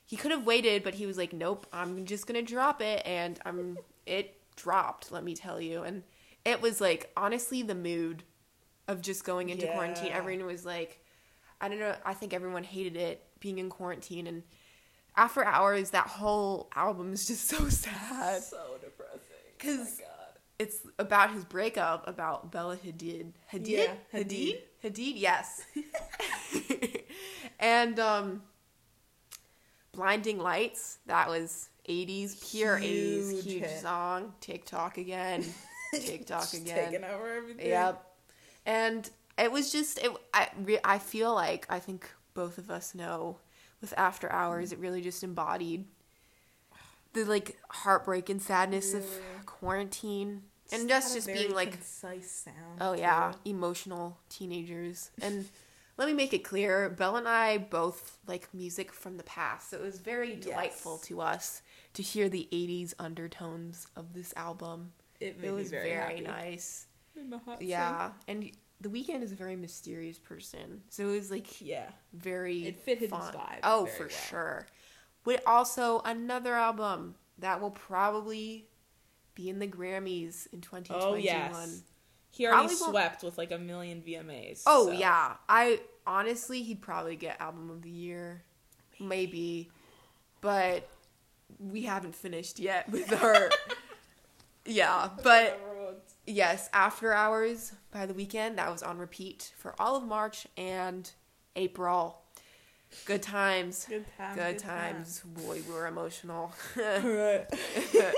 he 0.07 0.17
could 0.17 0.33
have 0.33 0.45
waited, 0.45 0.83
but 0.83 0.95
he 0.95 1.07
was 1.07 1.17
like, 1.17 1.33
"Nope, 1.33 1.67
I'm 1.73 2.05
just 2.05 2.27
going 2.27 2.45
to 2.45 2.53
drop 2.53 2.83
it." 2.83 3.01
And 3.07 3.39
I'm 3.47 3.59
um, 3.61 3.79
it 4.07 4.41
dropped, 4.57 5.13
let 5.13 5.23
me 5.23 5.35
tell 5.35 5.61
you. 5.61 5.85
And 5.85 6.03
it 6.45 6.61
was 6.61 6.81
like 6.81 7.13
honestly 7.17 7.63
the 7.63 7.77
mood 7.77 8.25
of 8.89 9.03
just 9.03 9.23
going 9.25 9.51
into 9.51 9.67
quarantine. 9.69 10.11
Everyone 10.11 10.47
was 10.47 10.67
like, 10.67 10.99
I 11.61 11.69
don't 11.69 11.79
know. 11.79 11.95
I 12.05 12.15
think 12.15 12.35
everyone 12.35 12.65
hated 12.65 12.97
it 12.97 13.23
being 13.39 13.59
in 13.59 13.69
quarantine, 13.71 14.27
and 14.27 14.43
after 15.17 15.45
hours, 15.45 15.91
that 15.91 16.09
whole 16.09 16.71
album 16.75 17.13
is 17.13 17.29
just 17.29 17.47
so 17.47 17.69
sad. 17.69 18.43
So 18.43 18.79
depressing. 18.81 19.21
Oh 19.23 19.59
'Cause- 19.61 20.01
oh. 20.05 20.10
It's 20.61 20.81
about 20.99 21.33
his 21.33 21.47
breakup 21.47 22.07
about 22.07 22.53
Bella 22.53 22.77
Hadid. 22.77 23.33
Hadid? 23.51 23.67
Yeah, 23.67 23.95
Hadid? 24.13 24.59
Hadid. 24.85 24.93
Hadid, 24.93 25.13
yes. 25.17 25.65
and 27.59 27.99
um 27.99 28.43
Blinding 29.93 30.39
Lights, 30.39 30.99
that 31.07 31.29
was 31.29 31.71
80s, 31.89 32.51
pure 32.51 32.77
80s, 32.79 33.31
Huge 33.31 33.45
huge 33.45 33.63
hit. 33.63 33.81
song. 33.81 34.35
TikTok 34.43 34.99
again. 34.99 35.47
TikTok 35.95 36.53
again. 36.53 36.91
Taking 36.91 37.05
over 37.05 37.33
everything. 37.33 37.67
Yep. 37.67 38.07
And 38.67 39.11
it 39.39 39.51
was 39.51 39.73
just 39.73 39.99
it 39.99 40.11
I 40.35 40.51
re, 40.59 40.79
I 40.85 40.99
feel 40.99 41.35
like 41.35 41.65
I 41.71 41.79
think 41.79 42.07
both 42.35 42.59
of 42.59 42.71
us 42.71 42.95
know 42.95 43.39
with 43.81 43.95
After 43.97 44.31
Hours 44.31 44.73
it 44.73 44.79
really 44.79 45.01
just 45.01 45.25
embodied 45.25 45.87
the 47.15 47.25
like 47.25 47.57
heartbreak 47.71 48.29
and 48.29 48.43
sadness 48.43 48.93
of 48.93 49.05
quarantine 49.47 50.43
and 50.73 50.89
just 50.89 51.15
just 51.15 51.27
being 51.27 51.55
like 51.55 51.73
concise 51.73 52.31
sound. 52.31 52.79
oh 52.81 52.95
too. 52.95 53.01
yeah, 53.01 53.33
emotional 53.45 54.19
teenagers. 54.29 55.11
And 55.23 55.47
let 55.97 56.07
me 56.09 56.15
make 56.15 56.33
it 56.33 56.45
clear, 56.45 56.89
Belle 56.89 57.17
and 57.17 57.29
I 57.29 57.59
both 57.59 58.19
like 58.27 58.49
music 58.55 58.93
from 58.93 59.17
the 59.17 59.23
past. 59.25 59.71
So 59.71 59.77
it 59.77 59.83
was 59.83 59.99
very 59.99 60.35
delightful 60.37 60.95
Yes. 61.01 61.09
to 61.09 61.21
us 61.21 61.63
to 61.95 62.03
hear 62.03 62.29
the 62.29 62.49
80s 62.53 62.95
undertones 62.99 63.87
of 63.97 64.15
this 64.15 64.33
album. 64.37 64.93
It, 65.21 65.39
made 65.41 65.49
It 65.49 65.53
was 65.53 65.71
very, 65.71 65.91
very 65.91 66.21
nice. 66.21 66.87
Made 67.15 67.29
my 67.29 67.37
heart 67.39 67.61
Yeah, 67.61 68.13
and 68.29 68.51
the 68.81 68.89
Weeknd 68.89 69.23
is 69.23 69.33
a 69.33 69.35
very 69.35 69.57
mysterious 69.57 70.19
person, 70.19 70.81
so 70.89 71.09
it 71.11 71.13
was 71.17 71.31
like. 71.31 71.61
Yeah. 71.61 71.91
very 72.15 72.69
It 72.69 72.77
fit 72.77 72.99
his 72.99 73.11
fun. 73.11 73.35
vibe 73.35 73.59
Oh, 73.63 73.85
for 73.87 74.05
well. 74.05 74.09
sure. 74.09 74.67
But 75.25 75.43
also 75.47 76.01
another 76.07 76.55
album 76.55 77.15
that 77.39 77.61
will 77.61 77.73
probably 77.73 78.70
be 79.35 79.49
in 79.49 79.59
the 79.59 79.67
Grammys 79.67 80.47
in 80.53 80.61
2021. 80.61 81.03
Oh 81.03 81.15
yes. 81.17 81.83
He 82.33 82.47
already 82.47 82.59
Probably 82.69 82.77
won't- 82.81 82.91
swept 82.93 83.23
with 83.25 83.39
like 83.39 83.51
a 83.51 83.59
million 83.59 84.03
VMAs. 84.03 84.63
Oh 84.67 84.87
so- 84.87 84.93
yeah, 84.93 85.35
I 85.49 85.81
honestly 86.07 86.63
he'd 86.63 86.81
probably 86.81 87.17
get 87.17 87.41
album 87.41 87.71
of 87.71 87.83
the 87.83 87.91
year, 87.91 88.43
maybe, 89.01 89.71
but 90.41 90.89
we 91.59 91.83
haven't 91.83 92.15
finished 92.15 92.59
yet 92.61 92.89
with 92.91 93.13
our. 93.23 93.51
yeah, 94.65 95.09
but 95.23 95.61
yes, 96.27 96.69
After 96.73 97.13
Hours 97.13 97.73
by 97.91 98.07
the 98.07 98.15
Weeknd 98.15 98.57
that 98.57 98.71
was 98.71 98.83
on 98.83 98.99
repeat 98.99 99.53
for 99.57 99.75
all 99.81 99.97
of 99.97 100.05
March 100.05 100.47
and 100.57 101.11
April. 101.57 102.23
Good 103.05 103.23
times. 103.23 103.87
Good 103.89 104.05
times. 104.17 104.37
Good 104.37 104.59
times. 104.59 105.21
Boy, 105.25 105.63
we 105.69 105.73
were 105.75 105.87
emotional. 105.87 106.53
Right. 106.77 107.47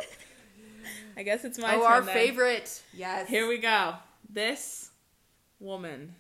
I 1.23 1.25
guess 1.25 1.45
it's 1.45 1.57
my 1.57 1.77
oh, 1.77 1.85
our 1.85 2.01
then. 2.01 2.13
favorite. 2.13 2.83
Yes. 2.93 3.29
Here 3.29 3.47
we 3.47 3.59
go. 3.59 3.95
This 4.29 4.91
woman 5.61 6.17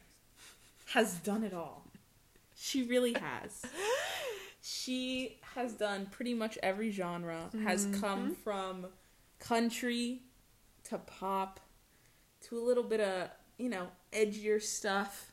has 0.94 1.14
done 1.14 1.42
it 1.42 1.52
all. 1.52 1.82
She 2.54 2.84
really 2.84 3.12
has. 3.14 3.62
she 4.62 5.38
has 5.56 5.72
done 5.72 6.06
pretty 6.12 6.34
much 6.34 6.56
every 6.62 6.92
genre, 6.92 7.50
has 7.64 7.84
Mm-hmm. 7.86 8.00
come 8.00 8.36
from 8.44 8.86
country 9.40 10.20
to 10.84 10.98
pop 10.98 11.58
to 12.42 12.56
a 12.56 12.62
little 12.62 12.84
bit 12.84 13.00
of, 13.00 13.28
you 13.58 13.70
know, 13.70 13.88
edgier 14.12 14.62
stuff. 14.62 15.32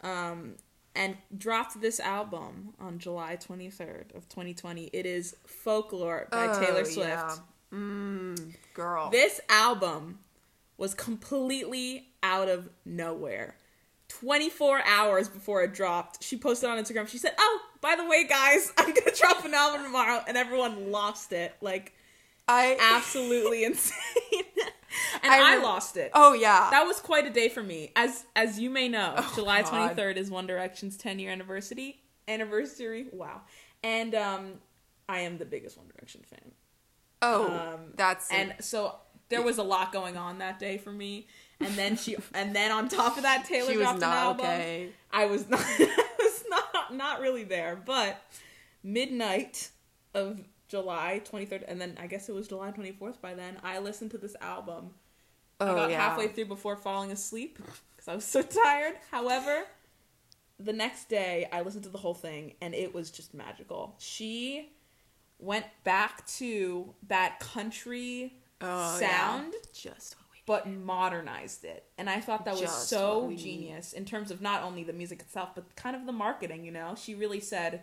Um, 0.00 0.54
and 0.96 1.16
dropped 1.36 1.80
this 1.80 2.00
album 2.00 2.74
on 2.80 2.98
July 2.98 3.36
23rd 3.36 4.16
of 4.16 4.28
2020. 4.28 4.86
It 4.92 5.06
is 5.06 5.36
Folklore 5.46 6.26
by 6.32 6.48
Oh, 6.48 6.60
Taylor 6.60 6.84
Swift. 6.84 7.08
yeah. 7.10 7.36
Mm, 7.72 8.54
girl. 8.74 9.10
This 9.10 9.40
album 9.48 10.20
was 10.76 10.94
completely 10.94 12.08
out 12.22 12.48
of 12.48 12.68
nowhere. 12.84 13.56
24 14.08 14.82
hours 14.86 15.28
before 15.28 15.62
it 15.62 15.74
dropped, 15.74 16.22
she 16.22 16.36
posted 16.38 16.70
on 16.70 16.78
Instagram. 16.82 17.06
She 17.08 17.18
said, 17.18 17.34
"Oh, 17.38 17.60
by 17.82 17.94
the 17.96 18.06
way, 18.06 18.24
guys, 18.26 18.72
I'm 18.78 18.86
gonna 18.94 19.14
drop 19.14 19.44
an 19.44 19.52
album 19.54 19.82
tomorrow," 19.84 20.22
and 20.26 20.36
everyone 20.36 20.90
lost 20.90 21.32
it. 21.32 21.54
Like 21.60 21.92
I. 22.46 22.78
absolutely 22.96 23.64
insane. 23.64 23.94
and 25.22 25.30
I 25.30 25.56
I, 25.56 25.62
lost 25.62 25.98
it. 25.98 26.10
oh 26.14 26.32
yeah. 26.32 26.68
That 26.70 26.84
was 26.86 27.00
quite 27.00 27.26
a 27.26 27.30
day 27.30 27.50
for 27.50 27.62
me. 27.62 27.92
As 27.96 28.24
as 28.34 28.58
you 28.58 28.70
may 28.70 28.88
know, 28.88 29.12
Oh, 29.18 29.32
July 29.34 29.60
God. 29.62 29.94
23rd 29.96 30.16
is 30.16 30.30
One 30.30 30.46
Direction's 30.46 30.96
10 30.96 31.18
year 31.18 31.30
anniversary. 31.30 32.00
Anniversary. 32.26 33.08
Wow. 33.12 33.42
And 33.84 34.14
um 34.14 34.52
I 35.06 35.20
am 35.20 35.36
the 35.36 35.44
biggest 35.44 35.76
One 35.76 35.88
Direction 35.88 36.22
fan. 36.24 36.52
Oh, 37.22 37.46
um, 37.46 37.80
that's 37.96 38.30
And 38.30 38.54
so 38.60 38.96
there 39.28 39.42
was 39.42 39.58
a 39.58 39.62
lot 39.62 39.92
going 39.92 40.16
on 40.16 40.38
that 40.38 40.58
day 40.58 40.78
for 40.78 40.92
me. 40.92 41.26
And 41.60 41.74
then 41.74 41.96
she 41.96 42.16
and 42.34 42.54
then 42.54 42.70
on 42.70 42.88
top 42.88 43.16
of 43.16 43.22
that 43.24 43.44
Taylor 43.44 43.74
dropped 43.74 43.98
an 43.98 44.04
album. 44.04 44.46
okay. 44.46 44.90
I 45.10 45.26
was 45.26 45.48
not 45.48 45.60
I 45.64 46.06
was 46.18 46.44
not 46.48 46.94
not 46.94 47.20
really 47.20 47.44
there, 47.44 47.80
but 47.84 48.22
midnight 48.82 49.70
of 50.14 50.40
July 50.68 51.22
23rd 51.24 51.64
and 51.66 51.80
then 51.80 51.96
I 52.00 52.06
guess 52.06 52.28
it 52.28 52.34
was 52.34 52.48
July 52.48 52.70
24th 52.70 53.20
by 53.20 53.34
then. 53.34 53.56
I 53.62 53.78
listened 53.78 54.10
to 54.12 54.18
this 54.18 54.36
album. 54.40 54.90
Oh 55.60 55.72
I 55.72 55.74
got 55.74 55.90
yeah. 55.90 56.00
halfway 56.08 56.28
through 56.28 56.46
before 56.46 56.76
falling 56.76 57.10
asleep 57.10 57.58
cuz 57.96 58.08
I 58.08 58.14
was 58.14 58.24
so 58.24 58.42
tired. 58.64 58.96
However, 59.10 59.64
the 60.60 60.72
next 60.72 61.08
day 61.08 61.48
I 61.52 61.62
listened 61.62 61.84
to 61.84 61.90
the 61.90 61.98
whole 61.98 62.14
thing 62.14 62.54
and 62.60 62.74
it 62.74 62.94
was 62.94 63.10
just 63.10 63.34
magical. 63.34 63.96
She 63.98 64.70
went 65.38 65.66
back 65.84 66.26
to 66.26 66.94
that 67.08 67.40
country 67.40 68.34
Oh, 68.60 68.98
sound 68.98 69.52
yeah. 69.54 69.92
Just 69.92 70.16
but 70.46 70.66
modernized 70.66 71.64
it. 71.64 71.84
And 71.98 72.08
I 72.08 72.20
thought 72.20 72.44
that 72.46 72.52
was 72.52 72.62
Just 72.62 72.88
so 72.88 73.28
need. 73.28 73.38
genius 73.38 73.92
in 73.92 74.04
terms 74.06 74.30
of 74.30 74.40
not 74.40 74.62
only 74.62 74.82
the 74.82 74.94
music 74.94 75.20
itself, 75.20 75.50
but 75.54 75.76
kind 75.76 75.94
of 75.94 76.06
the 76.06 76.12
marketing, 76.12 76.64
you 76.64 76.72
know? 76.72 76.94
She 76.96 77.14
really 77.14 77.38
said, 77.40 77.82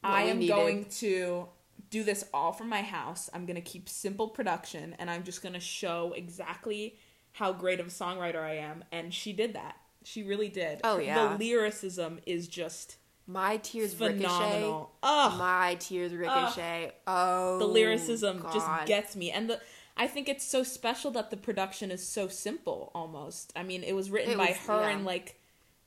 What 0.00 0.10
I 0.10 0.22
am 0.24 0.40
needed. 0.40 0.52
going 0.54 0.84
to 0.86 1.48
do 1.90 2.02
this 2.02 2.24
all 2.34 2.52
from 2.52 2.68
my 2.68 2.82
house. 2.82 3.30
I'm 3.32 3.46
going 3.46 3.54
to 3.56 3.62
keep 3.62 3.88
simple 3.88 4.28
production 4.28 4.96
and 4.98 5.08
I'm 5.08 5.22
just 5.22 5.40
going 5.40 5.52
to 5.54 5.60
show 5.60 6.12
exactly 6.16 6.98
how 7.32 7.52
great 7.52 7.78
of 7.80 7.86
a 7.86 7.90
songwriter 7.90 8.42
I 8.42 8.56
am. 8.56 8.82
And 8.90 9.14
she 9.14 9.32
did 9.32 9.54
that. 9.54 9.76
She 10.04 10.22
really 10.24 10.48
did. 10.48 10.80
Oh, 10.84 10.98
yeah. 10.98 11.28
The 11.28 11.38
lyricism 11.44 12.18
is 12.26 12.48
just 12.48 12.96
My 13.30 13.58
tears 13.58 13.94
ricochet. 14.00 14.16
phenomenal. 14.22 14.90
Ugh. 15.02 15.38
My 15.38 15.76
tears 15.78 16.12
ricochet. 16.14 16.92
oh, 17.06 17.58
the 17.58 17.66
lyricism 17.66 18.42
just 18.52 18.66
gets 18.86 19.14
me 19.14 19.30
and 19.30 19.48
the 19.50 19.60
i 20.00 20.06
think 20.06 20.28
it's 20.28 20.44
so 20.44 20.62
special 20.62 21.10
that 21.10 21.30
the 21.30 21.36
production 21.36 21.90
is 21.90 22.06
so 22.06 22.26
simple 22.28 22.90
almost 22.94 23.52
i 23.56 23.62
mean 23.62 23.82
it 23.82 23.94
was 23.94 24.10
written 24.10 24.32
It 24.32 24.38
by 24.38 24.46
was- 24.50 24.56
her 24.68 24.80
yeah. 24.82 24.88
and 24.90 25.04
like 25.04 25.38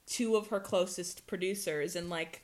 two 0.06 0.36
of 0.36 0.48
her 0.50 0.60
closest 0.60 1.26
producers 1.28 1.96
and 1.96 2.10
like 2.10 2.44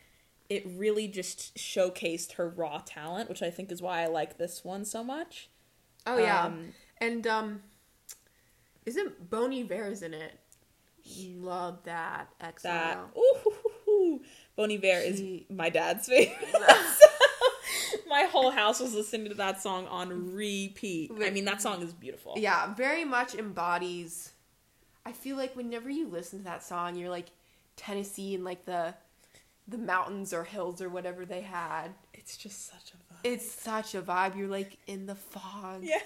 it 0.49 0.63
really 0.65 1.07
just 1.09 1.53
showcased 1.57 2.33
her 2.33 2.47
raw 2.49 2.81
talent 2.85 3.27
which 3.29 3.41
i 3.43 3.49
think 3.49 3.69
is 3.71 3.81
why 3.81 4.01
i 4.01 4.07
like 4.07 4.37
this 4.37 4.63
one 4.63 4.83
so 4.85 5.03
much 5.03 5.49
Oh 6.09 6.17
yeah, 6.17 6.45
Um, 6.45 6.73
and 7.01 7.27
um, 7.27 7.61
isn't 8.85 9.29
Bon 9.29 9.51
Iver 9.51 9.93
in 10.01 10.13
it? 10.13 10.39
Love 11.37 11.79
that. 11.83 12.29
Excellent. 12.39 12.63
that 12.63 12.99
ooh 13.19 13.46
bon 14.57 14.71
iver 14.71 14.99
is 15.05 15.23
my 15.49 15.69
dad's 15.69 16.07
favorite 16.07 16.37
my 18.09 18.23
whole 18.23 18.51
house 18.51 18.79
was 18.79 18.93
listening 18.93 19.29
to 19.29 19.35
that 19.35 19.61
song 19.61 19.87
on 19.87 20.33
repeat 20.33 21.11
i 21.23 21.29
mean 21.29 21.45
that 21.45 21.61
song 21.61 21.81
is 21.81 21.93
beautiful 21.93 22.33
Yeah, 22.37 22.73
very 22.73 23.05
much 23.05 23.35
embodies. 23.35 24.31
I 25.05 25.13
feel 25.13 25.37
like 25.37 25.55
whenever 25.55 25.89
you 25.89 26.07
listen 26.09 26.39
to 26.39 26.45
that 26.45 26.63
song, 26.63 26.95
you're 26.97 27.09
like 27.09 27.27
Tennessee 27.77 28.35
and 28.35 28.43
like 28.43 28.65
the 28.65 28.93
the 29.67 29.77
mountains 29.77 30.33
or 30.33 30.43
hills 30.43 30.81
or 30.81 30.89
whatever 30.89 31.25
they 31.25 31.41
had. 31.41 31.89
it's 32.13 32.35
just 32.37 32.67
such 32.67 32.91
a 32.93 32.97
vibe 32.97 33.17
It's 33.33 33.49
such 33.49 33.95
a 33.95 34.01
vibe. 34.01 34.37
You're 34.37 34.47
like 34.59 34.77
in 34.87 35.05
the 35.05 35.15
fog. 35.15 35.79
yeah 35.83 35.99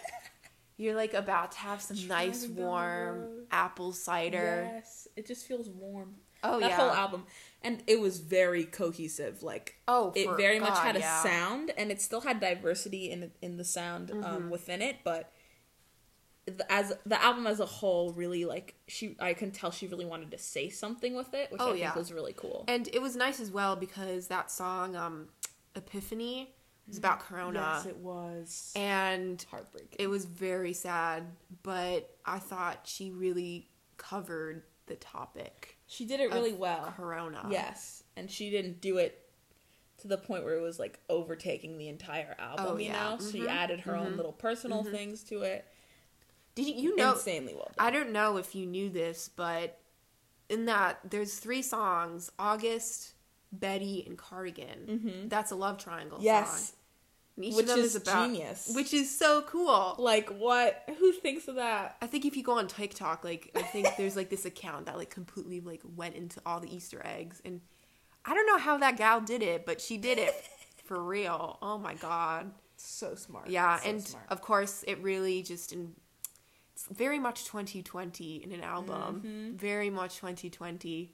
You're 0.78 0.96
like 0.96 1.14
about 1.14 1.52
to 1.54 1.60
have 1.60 1.82
some 1.82 1.98
nice 2.08 2.40
Driving 2.46 2.56
down 2.56 2.56
the 2.56 2.62
warm 2.64 3.28
apple 3.52 3.92
cider. 3.94 4.70
Yes, 4.74 5.08
it 5.16 5.26
just 5.28 5.46
feels 5.48 5.70
warm. 5.70 6.16
Oh 6.44 6.60
that 6.60 6.70
yeah. 6.72 6.76
whole 6.78 6.90
album, 6.92 7.26
and 7.62 7.84
it 7.88 8.00
was 8.00 8.20
very 8.20 8.64
cohesive. 8.64 9.44
Like 9.44 9.76
oh, 9.88 10.12
it 10.16 10.28
very 10.38 10.60
much 10.60 10.74
God, 10.74 10.84
had 10.86 10.96
a 10.96 11.00
yeah. 11.00 11.24
sound, 11.24 11.72
and 11.78 11.92
it 11.92 12.02
still 12.02 12.22
had 12.22 12.40
diversity 12.40 13.12
in 13.12 13.32
in 13.42 13.58
the 13.58 13.64
sound 13.66 14.12
um, 14.12 14.22
Mm-hmm. 14.24 14.50
within 14.50 14.82
it. 14.82 14.98
But 15.04 15.32
the, 16.46 16.66
as 16.72 16.92
the 17.06 17.22
album 17.24 17.46
as 17.46 17.60
a 17.60 17.66
whole, 17.66 18.14
really 18.14 18.46
like 18.46 18.76
she, 18.88 19.16
I 19.20 19.34
can 19.34 19.52
tell 19.52 19.70
she 19.72 19.88
really 19.88 20.06
wanted 20.06 20.32
to 20.32 20.38
say 20.40 20.70
something 20.70 21.16
with 21.16 21.34
it, 21.34 21.52
which 21.52 21.62
Oh, 21.62 21.74
I 21.74 21.78
think 21.80 21.96
was 21.96 22.12
really 22.12 22.34
cool. 22.34 22.66
And 22.68 22.88
it 22.92 23.02
was 23.02 23.16
nice 23.16 23.40
as 23.40 23.52
well 23.52 23.76
because 23.76 24.28
that 24.28 24.50
song, 24.50 24.96
um, 24.96 25.28
Epiphany, 25.76 26.42
It 26.42 26.90
was 26.90 26.98
about 26.98 27.20
Corona. 27.20 27.60
yes, 27.78 27.86
it 27.86 27.98
was 27.98 28.74
and 28.76 29.46
heartbreaking. 29.52 29.98
it 30.00 30.08
was 30.08 30.26
very 30.26 30.74
sad, 30.74 31.26
but 31.62 32.18
I 32.26 32.40
thought 32.40 32.82
she 32.86 33.12
really 33.12 33.70
covered 33.98 34.64
the 34.88 34.96
topic. 34.96 35.78
She 35.92 36.06
did 36.06 36.22
it 36.22 36.32
really 36.32 36.54
well. 36.54 36.94
Corona. 36.96 37.46
Yes, 37.52 38.04
and 38.16 38.32
she 38.32 38.50
didn't 38.50 38.80
do 38.80 38.98
it 38.98 39.30
to 39.98 40.08
the 40.08 40.18
point 40.18 40.46
where 40.46 40.56
it 40.56 40.62
was 40.62 40.80
like 40.80 41.00
overtaking 41.10 41.78
the 41.78 41.90
entire 41.90 42.34
album. 42.40 42.66
Oh, 42.66 42.78
you 42.78 42.86
yeah. 42.86 43.10
know, 43.12 43.18
she 43.20 43.42
Mhm. 43.42 43.50
added 43.50 43.82
her 43.82 43.96
own 43.96 44.16
little 44.16 44.32
personal 44.32 44.84
things 44.86 45.22
to 45.26 45.42
it. 45.42 45.66
Did 46.56 46.68
you, 46.68 46.74
you 46.76 46.96
know? 46.96 47.14
Insanely 47.14 47.54
well 47.54 47.72
done. 47.78 47.86
I 47.88 47.92
don't 47.92 48.12
know 48.12 48.38
if 48.38 48.56
you 48.56 48.66
knew 48.66 48.90
this, 48.90 49.30
but 49.36 49.80
in 50.50 50.66
that 50.66 51.00
there's 51.04 51.38
three 51.40 51.62
songs: 51.62 52.32
August, 52.40 53.14
Betty, 53.52 54.04
and 54.08 54.18
Cardigan. 54.18 55.28
That's 55.30 55.52
a 55.52 55.56
love 55.56 55.78
triangle 55.78 56.20
song. 56.20 56.26
Mm-hmm. 56.26 56.26
yes, 56.26 56.70
And 56.70 56.78
which 57.50 57.68
is 57.68 57.78
is 57.78 57.96
about, 57.96 58.28
genius. 58.28 58.72
which 58.76 58.94
is 58.94 59.18
so 59.18 59.42
cool. 59.44 59.96
like 59.98 60.30
what? 60.30 60.84
Who 61.00 61.12
thinks 61.14 61.48
of 61.48 61.56
that? 61.56 61.98
I 62.02 62.08
think 62.08 62.26
if 62.26 62.38
you 62.38 62.44
go 62.44 62.58
on 62.58 62.68
TikTok, 62.68 63.24
like 63.24 63.52
I 63.56 63.62
think 63.64 63.88
there's 63.98 64.16
like 64.16 64.30
this 64.30 64.46
account 64.46 64.86
that 64.86 64.98
like 64.98 65.10
completely 65.10 65.60
like 65.60 65.82
went 65.96 66.16
into 66.16 66.42
all 66.46 66.60
the 66.60 66.74
Easter 66.74 67.02
eggs, 67.06 67.42
and 67.44 67.62
I 68.26 68.34
don't 68.34 68.46
know 68.48 68.58
how 68.58 68.78
that 68.78 68.98
gal 68.98 69.22
did 69.22 69.42
it, 69.42 69.66
but 69.66 69.82
she 69.82 69.98
did 69.98 70.18
it 70.18 70.34
for 70.86 71.02
real. 71.04 71.58
Oh 71.62 71.78
my 71.78 71.96
god. 71.96 72.52
So 72.78 73.16
smart. 73.16 73.50
Yeah, 73.50 73.78
So 73.80 73.90
and 73.90 74.04
smart. 74.04 74.26
of 74.30 74.42
course, 74.42 74.84
it 74.88 75.00
really 75.02 75.44
just 75.44 75.72
in 75.74 75.94
it's 76.74 76.88
very 76.88 77.20
much 77.20 77.46
2020 77.46 78.44
in 78.44 78.52
an 78.52 78.62
album. 78.64 79.22
Mm-hmm. 79.26 79.58
Very 79.58 79.90
much 79.90 80.16
2020. 80.18 81.14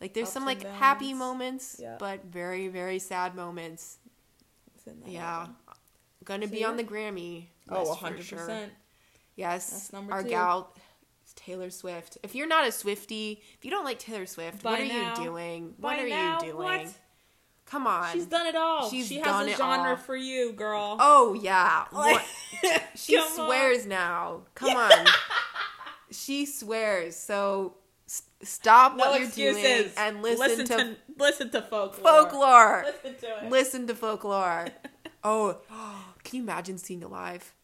Like 0.00 0.14
there's 0.14 0.26
Ups 0.28 0.32
some 0.34 0.44
like 0.44 0.62
happy 0.64 1.12
moments, 1.14 1.76
Yeah. 1.80 1.96
but 1.98 2.24
very 2.24 2.68
very 2.68 2.98
sad 2.98 3.34
moments. 3.34 3.98
It's 4.84 4.86
in 4.92 5.00
that 5.00 5.08
Yeah, 5.10 5.38
album. 5.40 5.56
gonna 6.24 6.46
So, 6.46 6.52
be 6.52 6.60
yeah. 6.60 6.68
on 6.68 6.76
the 6.76 6.84
Grammy. 6.84 7.46
Oh, 7.68 7.88
100 7.88 8.16
for 8.18 8.22
sure. 8.22 8.38
percent. 8.38 8.72
Yes, 9.36 9.70
That's 9.70 9.92
number 9.92 10.12
our 10.12 10.22
two. 10.22 10.28
gal 10.30 10.74
Taylor 11.34 11.70
Swift. 11.70 12.18
If 12.22 12.34
you're 12.34 12.46
not 12.46 12.64
a 12.66 12.68
Swiftie, 12.68 13.38
if 13.58 13.64
you 13.64 13.70
don't 13.70 13.84
like 13.84 13.98
Taylor 13.98 14.26
Swift, 14.26 14.62
what 14.64 14.80
are 14.80 14.84
now- 14.84 15.16
you 15.18 15.24
doing? 15.24 15.74
By 15.78 15.94
What 15.96 15.98
are 16.04 16.08
now, 16.08 16.34
you 16.42 16.52
doing? 16.52 16.56
what? 16.56 16.86
Come 17.64 17.86
on. 17.86 18.12
She's 18.12 18.26
done 18.26 18.46
it 18.46 18.54
all. 18.56 18.90
She's 18.90 19.06
she 19.08 19.20
done 19.20 19.46
has 19.46 19.46
it 19.46 19.54
a 19.54 19.56
genre 19.56 19.90
all. 19.90 19.96
for 19.96 20.16
you, 20.16 20.52
girl. 20.52 20.96
oh 21.00 21.32
yeah. 21.34 21.86
Like- 21.92 22.26
She 22.94 23.16
Come 23.16 23.26
on. 23.40 23.46
swears 23.46 23.86
now. 23.86 24.42
Come 24.54 24.76
on. 24.76 24.90
she 26.10 26.44
swears. 26.44 27.16
So 27.16 27.76
s- 28.12 28.22
stop 28.42 28.96
No 28.96 29.04
what 29.10 29.18
you're 29.18 29.28
excuses. 29.28 29.62
doing 29.62 29.90
and 29.96 30.22
listen, 30.22 30.66
to, 30.66 30.96
listen 31.18 31.50
to 31.50 31.62
folklore. 31.62 32.02
folklore. 32.12 32.84
Listen 32.86 33.14
to 33.20 33.44
it. 33.46 33.50
Listen 33.50 33.86
to 33.86 33.94
folklore. 33.94 34.66
oh, 35.24 35.58
can 36.24 36.36
you 36.36 36.42
imagine 36.42 36.76
seeing 36.78 37.02
it 37.02 37.10
live? 37.10 37.54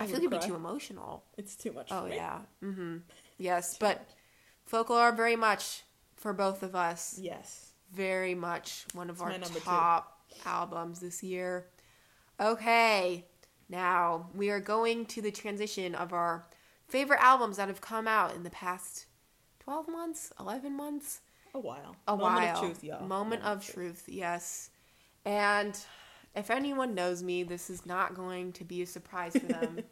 I 0.00 0.06
feel 0.06 0.14
like 0.16 0.24
it'd 0.24 0.40
be 0.40 0.46
too 0.46 0.54
emotional. 0.54 1.24
It's 1.36 1.56
too 1.56 1.72
much. 1.72 1.88
Oh 1.90 2.02
for 2.04 2.08
me. 2.08 2.14
yeah. 2.16 2.38
Mm-hmm. 2.62 2.96
Yes, 3.38 3.76
but 3.78 4.06
folklore 4.64 5.12
very 5.12 5.36
much 5.36 5.82
for 6.16 6.32
both 6.32 6.62
of 6.62 6.74
us. 6.76 7.18
Yes. 7.20 7.72
Very 7.92 8.34
much 8.34 8.86
one 8.94 9.10
of 9.10 9.16
It's 9.16 9.22
our 9.22 9.30
number 9.32 9.48
two. 9.48 9.60
top 9.60 10.20
albums 10.46 11.00
this 11.00 11.22
year. 11.22 11.66
Okay, 12.40 13.26
now 13.68 14.28
we 14.34 14.50
are 14.50 14.60
going 14.60 15.04
to 15.06 15.20
the 15.20 15.30
transition 15.30 15.94
of 15.94 16.12
our 16.12 16.46
favorite 16.88 17.20
albums 17.22 17.56
that 17.56 17.68
have 17.68 17.80
come 17.80 18.06
out 18.08 18.34
in 18.34 18.42
the 18.44 18.50
past 18.50 19.06
twelve 19.62 19.88
months, 19.88 20.32
eleven 20.40 20.76
months, 20.76 21.20
A 21.54 21.60
while. 21.60 21.96
a 22.08 22.16
Moment 22.16 22.34
while. 22.34 22.54
of 22.56 22.60
truth, 22.60 22.84
y'all. 22.84 23.06
Moment 23.06 23.42
of 23.44 23.64
truth. 23.66 24.04
Yes, 24.08 24.70
and 25.24 25.78
if 26.34 26.50
anyone 26.50 26.94
knows 26.94 27.22
me, 27.22 27.42
this 27.42 27.68
is 27.70 27.84
not 27.86 28.14
going 28.14 28.52
to 28.54 28.64
be 28.64 28.82
a 28.82 28.86
surprise 28.86 29.32
for 29.32 29.46
them. 29.46 29.80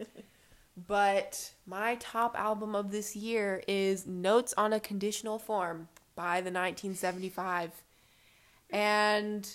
But 0.86 1.52
my 1.66 1.96
top 1.96 2.38
album 2.38 2.74
of 2.74 2.90
this 2.90 3.14
year 3.14 3.62
is 3.68 4.06
Notes 4.06 4.54
on 4.56 4.72
a 4.72 4.80
Conditional 4.80 5.38
Form 5.38 5.88
by 6.14 6.36
the 6.40 6.50
1975. 6.50 7.82
And 8.70 9.48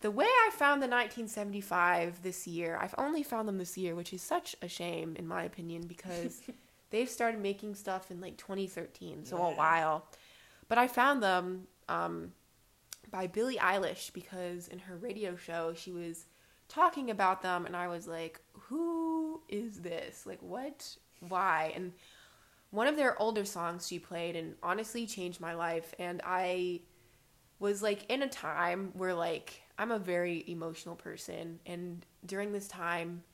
the 0.00 0.10
way 0.12 0.26
I 0.26 0.50
found 0.52 0.80
the 0.82 0.86
1975 0.86 2.22
this 2.22 2.46
year, 2.46 2.78
I've 2.80 2.94
only 2.98 3.22
found 3.22 3.48
them 3.48 3.58
this 3.58 3.76
year, 3.76 3.94
which 3.96 4.12
is 4.12 4.22
such 4.22 4.54
a 4.62 4.68
shame 4.68 5.16
in 5.18 5.26
my 5.26 5.42
opinion 5.44 5.86
because 5.88 6.42
they've 6.94 7.10
started 7.10 7.40
making 7.40 7.74
stuff 7.74 8.12
in 8.12 8.20
like 8.20 8.36
2013, 8.36 9.24
so 9.24 9.36
a 9.38 9.50
while. 9.50 10.06
But 10.68 10.78
I 10.78 10.86
found 10.86 11.24
them 11.24 11.66
um, 11.88 12.32
by 13.10 13.26
Billie 13.26 13.56
Eilish 13.56 14.12
because 14.12 14.68
in 14.68 14.78
her 14.78 14.96
radio 14.96 15.34
show 15.34 15.74
she 15.74 15.90
was 15.90 16.26
talking 16.68 17.10
about 17.10 17.42
them 17.42 17.66
and 17.66 17.74
I 17.74 17.88
was 17.88 18.06
like, 18.06 18.40
who 18.52 19.42
is 19.48 19.80
this? 19.80 20.24
Like 20.24 20.40
what? 20.40 20.96
Why? 21.18 21.72
And 21.74 21.94
one 22.70 22.86
of 22.86 22.96
their 22.96 23.20
older 23.20 23.44
songs 23.44 23.88
she 23.88 23.98
played 23.98 24.36
and 24.36 24.54
honestly 24.62 25.04
changed 25.04 25.40
my 25.40 25.54
life 25.54 25.94
and 25.98 26.22
I 26.24 26.82
was 27.58 27.82
like 27.82 28.08
in 28.08 28.22
a 28.22 28.28
time 28.28 28.92
where 28.94 29.14
like 29.14 29.62
I'm 29.78 29.90
a 29.90 29.98
very 29.98 30.44
emotional 30.46 30.94
person 30.94 31.58
and 31.66 32.06
during 32.24 32.52
this 32.52 32.68
time 32.68 33.24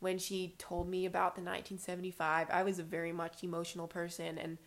when 0.00 0.18
she 0.18 0.54
told 0.58 0.88
me 0.88 1.06
about 1.06 1.34
the 1.36 1.40
1975 1.42 2.48
I 2.50 2.62
was 2.62 2.78
a 2.78 2.82
very 2.82 3.12
much 3.12 3.42
emotional 3.44 3.86
person 3.86 4.36
and 4.38 4.58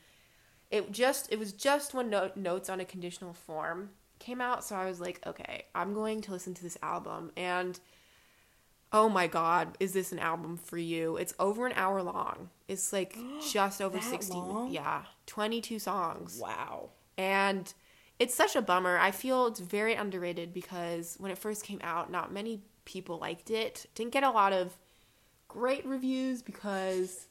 it 0.72 0.92
just 0.92 1.32
it 1.32 1.38
was 1.40 1.52
just 1.54 1.94
when 1.94 2.10
no- 2.10 2.32
notes 2.36 2.70
on 2.70 2.80
a 2.80 2.86
conditional 2.86 3.34
form 3.34 3.90
came 4.20 4.40
out 4.42 4.64
so 4.64 4.76
I 4.76 4.86
was 4.86 5.00
like 5.02 5.20
okay 5.28 5.66
I'm 5.76 5.94
going 5.94 6.22
to 6.22 6.32
listen 6.32 6.54
to 6.54 6.64
this 6.64 6.78
album 6.82 7.32
and 7.36 7.80
oh 8.92 9.10
my 9.10 9.28
god 9.28 9.76
is 9.80 9.94
this 9.94 10.12
an 10.12 10.20
album 10.20 10.56
for 10.58 10.78
you 10.78 11.18
it's 11.18 11.34
over 11.40 11.66
an 11.66 11.74
hour 11.76 12.02
long 12.02 12.50
it's 12.68 12.94
like 12.94 13.18
just 13.52 13.82
over 13.82 13.98
That 13.98 14.04
60 14.04 14.34
long? 14.34 14.72
yeah 14.72 15.04
22 15.26 15.80
songs 15.80 16.40
Wow. 16.42 16.90
and 17.18 17.74
it's 18.20 18.36
such 18.36 18.56
a 18.56 18.62
bummer. 18.62 18.98
I 19.00 19.10
feel 19.10 19.48
it's 19.48 19.60
very 19.60 19.96
underrated 19.96 20.54
because 20.54 21.16
when 21.20 21.32
it 21.32 21.38
first 21.38 21.66
came 21.66 21.80
out, 21.84 22.12
not 22.12 22.32
many 22.32 22.62
people 22.86 23.18
liked 23.18 23.50
it. 23.50 23.88
Didn't 23.96 24.14
get 24.14 24.24
a 24.24 24.30
lot 24.30 24.54
of 24.54 24.78
great 25.54 25.86
reviews 25.86 26.42
because 26.42 27.28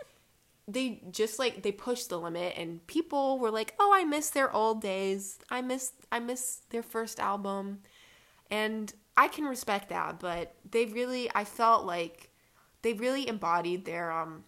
they 0.69 1.03
just 1.11 1.39
like 1.39 1.63
they 1.63 1.73
pushed 1.73 2.09
the 2.09 2.19
limit 2.19 2.55
and 2.57 2.87
people 2.87 3.39
were 3.39 3.51
like, 3.51 3.75
"Oh, 3.81 3.93
I 3.93 4.05
miss 4.05 4.31
their 4.31 4.53
old 4.55 4.81
days. 4.81 5.39
I 5.51 5.61
miss 5.61 5.93
I 6.11 6.21
miss 6.21 6.63
their 6.71 6.83
first 6.83 7.19
album." 7.19 7.81
And 8.51 8.93
I 9.17 9.29
can 9.29 9.45
respect 9.45 9.89
that, 9.89 10.21
but 10.21 10.55
they 10.71 10.87
really 10.87 11.31
I 11.35 11.45
felt 11.45 11.85
like 11.85 12.31
they 12.83 12.93
really 12.93 13.29
embodied 13.29 13.85
their 13.85 14.13
um 14.13 14.45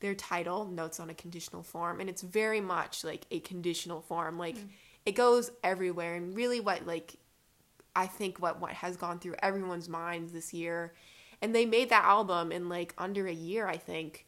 their 0.00 0.14
title 0.14 0.66
notes 0.66 1.00
on 1.00 1.10
a 1.10 1.14
conditional 1.14 1.62
form 1.62 2.00
and 2.00 2.08
it's 2.08 2.22
very 2.22 2.60
much 2.60 3.02
like 3.02 3.26
a 3.32 3.40
conditional 3.40 4.00
form 4.00 4.38
like 4.38 4.56
it 5.04 5.16
goes 5.16 5.50
everywhere 5.64 6.14
and 6.14 6.36
really 6.36 6.60
what 6.60 6.86
like 6.86 7.16
i 7.96 8.06
think 8.06 8.38
what 8.38 8.60
what 8.60 8.70
has 8.70 8.96
gone 8.96 9.18
through 9.18 9.34
everyone's 9.40 9.88
minds 9.88 10.32
this 10.32 10.54
year 10.54 10.92
and 11.40 11.54
they 11.54 11.66
made 11.66 11.90
that 11.90 12.04
album 12.04 12.52
in 12.52 12.68
like 12.68 12.94
under 12.98 13.26
a 13.26 13.32
year 13.32 13.66
i 13.66 13.76
think 13.76 14.26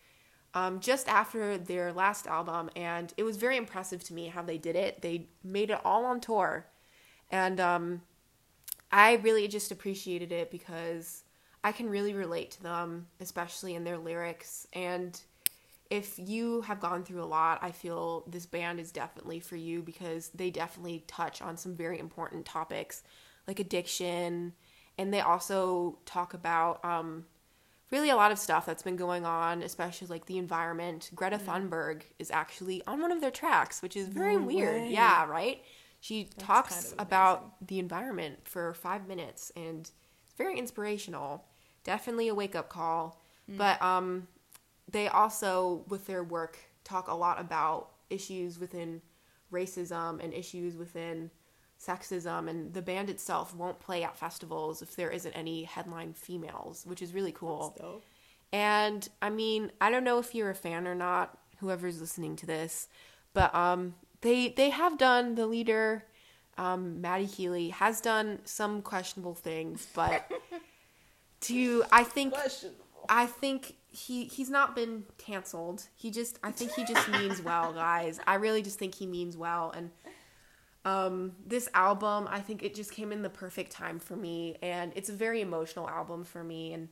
um, 0.52 0.80
just 0.80 1.08
after 1.08 1.56
their 1.56 1.92
last 1.92 2.26
album 2.26 2.70
and 2.74 3.14
it 3.16 3.22
was 3.22 3.36
very 3.36 3.56
impressive 3.56 4.02
to 4.02 4.14
me 4.14 4.26
how 4.26 4.42
they 4.42 4.58
did 4.58 4.74
it 4.74 5.00
they 5.00 5.28
made 5.44 5.70
it 5.70 5.80
all 5.84 6.04
on 6.04 6.20
tour 6.20 6.66
and 7.30 7.60
um, 7.60 8.02
I 8.92 9.14
really 9.16 9.46
just 9.48 9.70
appreciated 9.70 10.32
it 10.32 10.50
because 10.50 11.22
I 11.62 11.72
can 11.72 11.88
really 11.88 12.14
relate 12.14 12.50
to 12.52 12.62
them, 12.62 13.06
especially 13.20 13.74
in 13.74 13.84
their 13.84 13.98
lyrics. 13.98 14.66
And 14.72 15.20
if 15.90 16.18
you 16.18 16.62
have 16.62 16.80
gone 16.80 17.04
through 17.04 17.22
a 17.22 17.24
lot, 17.26 17.60
I 17.62 17.70
feel 17.70 18.24
this 18.26 18.46
band 18.46 18.80
is 18.80 18.90
definitely 18.90 19.40
for 19.40 19.56
you 19.56 19.82
because 19.82 20.30
they 20.30 20.50
definitely 20.50 21.04
touch 21.06 21.40
on 21.42 21.56
some 21.56 21.74
very 21.74 21.98
important 21.98 22.46
topics 22.46 23.02
like 23.46 23.60
addiction. 23.60 24.54
And 25.00 25.14
they 25.14 25.20
also 25.22 25.98
talk 26.04 26.34
about 26.34 26.84
um, 26.84 27.24
really 27.90 28.10
a 28.10 28.16
lot 28.16 28.32
of 28.32 28.38
stuff 28.38 28.66
that's 28.66 28.82
been 28.82 28.96
going 28.96 29.24
on, 29.24 29.62
especially 29.62 30.08
like 30.08 30.26
the 30.26 30.36
environment. 30.36 31.10
Greta 31.14 31.38
Thunberg 31.38 32.02
is 32.18 32.30
actually 32.30 32.82
on 32.86 33.00
one 33.00 33.10
of 33.10 33.22
their 33.22 33.30
tracks, 33.30 33.80
which 33.80 33.96
is 33.96 34.08
very 34.08 34.36
No 34.36 34.42
weird. 34.44 34.82
way. 34.82 34.92
Yeah, 34.92 35.24
right? 35.24 35.62
She 36.00 36.28
talks 36.38 36.74
kind 36.90 37.00
of 37.00 37.06
about 37.06 37.66
the 37.66 37.78
environment 37.78 38.40
for 38.44 38.74
five 38.74 39.08
minutes 39.08 39.50
and 39.56 39.80
it's 39.80 40.34
very 40.36 40.58
inspirational. 40.58 41.44
Definitely 41.82 42.28
a 42.28 42.34
wake 42.34 42.54
up 42.54 42.68
call. 42.68 43.22
But 43.48 43.80
um, 43.80 44.28
they 44.86 45.08
also, 45.08 45.84
with 45.88 46.06
their 46.06 46.22
work, 46.22 46.58
talk 46.84 47.08
a 47.08 47.14
lot 47.14 47.40
about 47.40 47.88
issues 48.10 48.58
within 48.58 49.00
racism 49.50 50.22
and 50.22 50.34
issues 50.34 50.76
within 50.76 51.30
sexism. 51.84 52.48
And 52.48 52.72
the 52.74 52.82
band 52.82 53.10
itself 53.10 53.54
won't 53.54 53.80
play 53.80 54.02
at 54.02 54.16
festivals 54.16 54.82
if 54.82 54.96
there 54.96 55.10
isn't 55.10 55.32
any 55.32 55.64
headline 55.64 56.12
females, 56.12 56.84
which 56.86 57.02
is 57.02 57.14
really 57.14 57.32
cool. 57.32 57.74
And 58.52 59.08
I 59.22 59.30
mean, 59.30 59.70
I 59.80 59.90
don't 59.90 60.04
know 60.04 60.18
if 60.18 60.34
you're 60.34 60.50
a 60.50 60.54
fan 60.54 60.86
or 60.86 60.94
not, 60.94 61.38
whoever's 61.58 62.00
listening 62.00 62.36
to 62.36 62.46
this, 62.46 62.88
but 63.32 63.54
um, 63.54 63.94
they 64.22 64.48
they 64.48 64.70
have 64.70 64.98
done 64.98 65.36
the 65.36 65.46
leader, 65.46 66.04
um, 66.60 67.00
Matty 67.00 67.24
Healy 67.24 67.70
has 67.70 68.00
done 68.00 68.40
some 68.44 68.82
questionable 68.82 69.34
things, 69.34 69.86
but 69.94 70.30
to 71.42 71.84
I 71.90 72.04
think 72.04 72.34
Questionable. 72.34 72.84
I 73.08 73.26
think 73.26 73.76
he 73.88 74.24
he's 74.24 74.50
not 74.50 74.74
been 74.74 75.04
canceled. 75.16 75.86
He 75.96 76.10
just 76.10 76.38
I 76.42 76.50
think 76.50 76.72
he 76.72 76.84
just 76.84 77.08
means 77.08 77.40
well, 77.40 77.72
guys. 77.72 78.20
I 78.26 78.34
really 78.34 78.62
just 78.62 78.78
think 78.78 78.94
he 78.94 79.06
means 79.06 79.36
well 79.36 79.72
and 79.74 79.90
um 80.84 81.32
this 81.46 81.68
album, 81.74 82.26
I 82.30 82.40
think 82.40 82.62
it 82.62 82.74
just 82.74 82.92
came 82.92 83.12
in 83.12 83.22
the 83.22 83.30
perfect 83.30 83.70
time 83.70 83.98
for 83.98 84.16
me 84.16 84.56
and 84.62 84.92
it's 84.96 85.08
a 85.10 85.12
very 85.12 85.40
emotional 85.40 85.88
album 85.88 86.24
for 86.24 86.42
me 86.42 86.72
and 86.72 86.88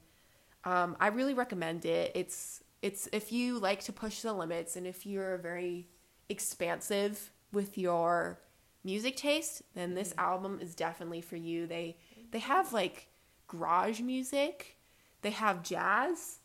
um 0.64 0.96
I 1.00 1.08
really 1.08 1.34
recommend 1.34 1.84
it. 1.84 2.12
It's 2.14 2.62
it's 2.82 3.08
if 3.12 3.32
you 3.32 3.58
like 3.58 3.80
to 3.84 3.92
push 3.92 4.20
the 4.20 4.32
limits 4.32 4.76
and 4.76 4.86
if 4.86 5.06
you're 5.06 5.38
very 5.38 5.88
expansive 6.28 7.30
with 7.52 7.76
your 7.78 8.38
music 8.84 9.16
taste, 9.16 9.62
then 9.74 9.94
this 9.94 10.14
album 10.18 10.58
is 10.60 10.74
definitely 10.74 11.20
for 11.20 11.36
you. 11.36 11.66
They 11.66 11.96
they 12.30 12.38
have 12.40 12.72
like 12.72 13.08
garage 13.48 14.00
music, 14.00 14.76
they 15.22 15.30
have 15.30 15.62
jazz, 15.62 16.38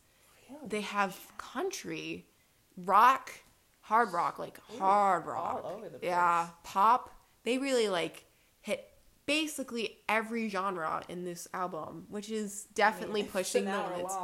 they 0.66 0.80
have 0.80 1.18
country, 1.38 2.26
rock, 2.76 3.30
hard 3.82 4.12
rock, 4.12 4.38
like 4.38 4.58
hard 4.78 5.26
rock. 5.26 5.62
all 5.64 5.72
over 5.76 5.88
the 5.88 5.98
Yeah, 6.02 6.48
pop. 6.64 7.10
They 7.44 7.58
really 7.58 7.88
like 7.88 8.24
hit 8.60 8.90
basically 9.26 9.98
every 10.08 10.48
genre 10.48 11.02
in 11.08 11.24
this 11.24 11.48
album, 11.54 12.06
which 12.08 12.30
is 12.30 12.64
definitely 12.74 13.22
pushing 13.36 13.64
the 13.64 13.78
limits. 13.78 14.14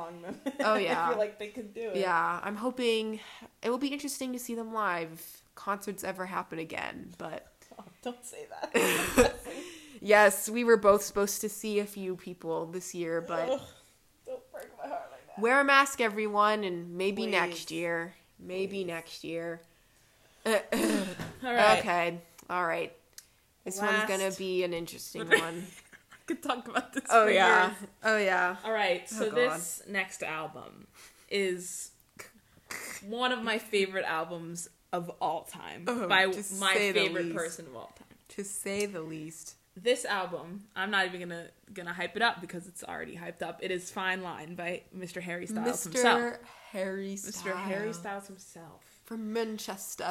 Oh, 0.60 0.74
yeah. 0.78 1.06
I 1.06 1.08
feel 1.10 1.18
like 1.18 1.38
they 1.38 1.48
could 1.48 1.72
do 1.72 1.90
it. 1.90 1.96
Yeah, 1.96 2.40
I'm 2.42 2.56
hoping 2.56 3.20
it 3.62 3.70
will 3.70 3.78
be 3.78 3.88
interesting 3.88 4.32
to 4.32 4.38
see 4.38 4.54
them 4.54 4.72
live. 4.72 5.12
if 5.12 5.42
Concerts 5.54 6.04
ever 6.04 6.26
happen 6.26 6.58
again, 6.58 7.12
but 7.18 7.46
Oh, 7.78 7.84
don't 8.02 8.24
say 8.24 8.46
that. 8.50 9.34
yes, 10.00 10.48
we 10.48 10.64
were 10.64 10.76
both 10.76 11.02
supposed 11.02 11.40
to 11.42 11.48
see 11.48 11.78
a 11.78 11.86
few 11.86 12.16
people 12.16 12.66
this 12.66 12.94
year, 12.94 13.20
but 13.20 13.48
Ugh, 13.48 13.60
don't 14.26 14.52
break 14.52 14.66
my 14.82 14.88
heart 14.88 15.08
like 15.10 15.26
that. 15.26 15.40
wear 15.40 15.60
a 15.60 15.64
mask, 15.64 16.00
everyone, 16.00 16.64
and 16.64 16.96
maybe 16.96 17.22
Please. 17.22 17.30
next 17.30 17.70
year. 17.70 18.14
Maybe 18.38 18.84
next 18.84 19.22
year. 19.22 19.60
All 20.46 20.54
right. 21.42 21.78
Okay, 21.78 22.18
all 22.48 22.66
right. 22.66 22.92
This 23.70 23.80
one's 23.80 24.08
gonna 24.08 24.32
be 24.32 24.64
an 24.64 24.72
interesting 24.74 25.28
one. 25.28 25.66
I 26.12 26.16
could 26.26 26.42
talk 26.42 26.66
about 26.68 26.92
this. 26.92 27.04
Oh 27.10 27.26
yeah, 27.26 27.66
years. 27.68 27.76
oh 28.04 28.18
yeah. 28.18 28.56
All 28.64 28.72
right. 28.72 29.02
Oh, 29.12 29.14
so 29.18 29.26
Oh, 29.26 29.30
this 29.30 29.82
next 29.88 30.22
album 30.22 30.86
is 31.30 31.90
one 33.06 33.32
of 33.32 33.42
my 33.42 33.58
favorite 33.58 34.04
albums 34.04 34.68
of 34.92 35.10
all 35.20 35.44
time 35.44 35.84
Oh, 35.86 36.08
by 36.08 36.26
my 36.58 36.74
favorite 36.74 37.34
person 37.34 37.66
of 37.66 37.76
all 37.76 37.92
time. 37.96 38.06
To 38.30 38.44
say 38.44 38.86
the 38.86 39.02
least. 39.02 39.54
This 39.76 40.04
album, 40.04 40.64
I'm 40.74 40.90
not 40.90 41.06
even 41.06 41.20
gonna 41.20 41.46
gonna 41.72 41.92
hype 41.92 42.16
it 42.16 42.22
up 42.22 42.40
because 42.40 42.66
it's 42.66 42.82
already 42.84 43.16
hyped 43.16 43.40
up. 43.42 43.60
It 43.62 43.70
is 43.70 43.90
"Fine 43.90 44.22
Line" 44.22 44.54
by 44.56 44.82
Mr. 44.96 45.22
Harry 45.22 45.46
Styles 45.46 45.84
himself. 45.84 46.20
Mr. 46.20 46.38
Harry 46.72 47.16
Styles. 47.16 47.36
Mr. 47.46 47.56
Harry 47.56 47.92
Styles 47.92 48.26
himself. 48.26 48.82
from 49.04 49.32
Manchester. 49.32 50.08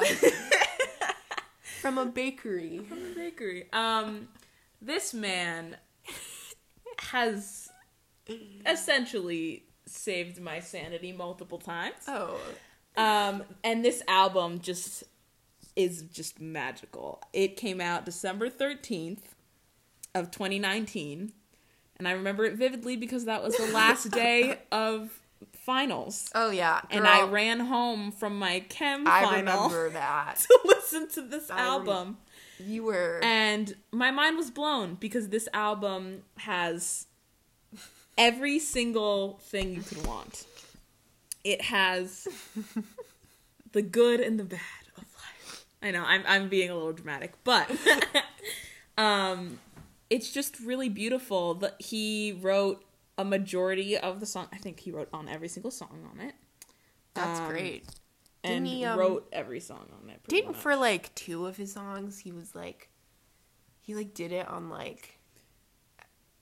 from 1.80 1.98
a 1.98 2.06
bakery. 2.06 2.78
from 2.88 2.98
a 2.98 3.14
bakery. 3.14 3.66
Um, 3.72 4.28
this 4.80 5.12
man 5.14 5.76
has 6.98 7.68
essentially 8.66 9.64
saved 9.86 10.40
my 10.40 10.60
sanity 10.60 11.12
multiple 11.12 11.58
times. 11.58 11.96
Oh, 12.06 12.38
Um, 12.96 13.44
and 13.64 13.84
this 13.84 14.02
album 14.08 14.60
just 14.60 15.04
is 15.76 16.02
just 16.02 16.40
magical. 16.40 17.22
It 17.32 17.56
came 17.56 17.80
out 17.80 18.04
December 18.04 18.50
13th 18.50 19.22
of 20.14 20.30
2019, 20.30 21.32
and 21.96 22.08
I 22.08 22.12
remember 22.12 22.44
it 22.44 22.54
vividly 22.54 22.96
because 22.96 23.24
that 23.26 23.42
was 23.42 23.56
the 23.56 23.72
last 23.72 24.10
day 24.12 24.58
of 24.72 25.20
finals. 25.52 26.28
oh 26.34 26.50
yeah. 26.50 26.80
and 26.90 27.06
I 27.06 27.22
ran 27.26 27.60
home 27.60 28.12
from 28.12 28.38
my 28.38 28.60
chem 28.68 29.06
I 29.06 29.22
final 29.24 29.38
remember 29.68 29.90
that. 29.90 30.44
to 30.90 31.06
to 31.06 31.22
this 31.22 31.50
I 31.50 31.60
album. 31.60 32.18
You 32.58 32.84
were. 32.84 33.20
And 33.22 33.74
my 33.92 34.10
mind 34.10 34.36
was 34.36 34.50
blown 34.50 34.94
because 34.94 35.28
this 35.28 35.48
album 35.54 36.22
has 36.38 37.06
every 38.18 38.58
single 38.58 39.38
thing 39.42 39.74
you 39.74 39.82
could 39.82 40.06
want. 40.06 40.46
It 41.42 41.62
has 41.62 42.28
the 43.72 43.82
good 43.82 44.20
and 44.20 44.38
the 44.38 44.44
bad 44.44 44.60
of 44.96 45.04
life. 45.14 45.64
I 45.82 45.90
know 45.90 46.04
I'm 46.04 46.22
I'm 46.26 46.48
being 46.48 46.70
a 46.70 46.74
little 46.74 46.92
dramatic, 46.92 47.32
but 47.44 47.70
um 48.98 49.58
it's 50.10 50.32
just 50.32 50.58
really 50.60 50.88
beautiful 50.88 51.54
that 51.54 51.80
he 51.80 52.36
wrote 52.40 52.84
a 53.16 53.24
majority 53.24 53.96
of 53.96 54.20
the 54.20 54.26
song. 54.26 54.48
I 54.52 54.56
think 54.56 54.80
he 54.80 54.90
wrote 54.90 55.08
on 55.12 55.28
every 55.28 55.48
single 55.48 55.70
song 55.70 56.06
on 56.12 56.20
it 56.20 56.34
That's 57.14 57.40
um, 57.40 57.48
great. 57.48 57.84
And 58.44 58.66
he, 58.66 58.84
um, 58.84 58.98
wrote 58.98 59.28
every 59.32 59.60
song 59.60 59.86
on 60.02 60.10
it. 60.10 60.20
Didn't 60.28 60.52
much. 60.52 60.60
for 60.60 60.76
like 60.76 61.14
two 61.14 61.46
of 61.46 61.56
his 61.56 61.72
songs, 61.72 62.18
he 62.18 62.32
was 62.32 62.54
like, 62.54 62.90
he 63.80 63.94
like 63.94 64.14
did 64.14 64.32
it 64.32 64.48
on 64.48 64.68
like, 64.68 65.18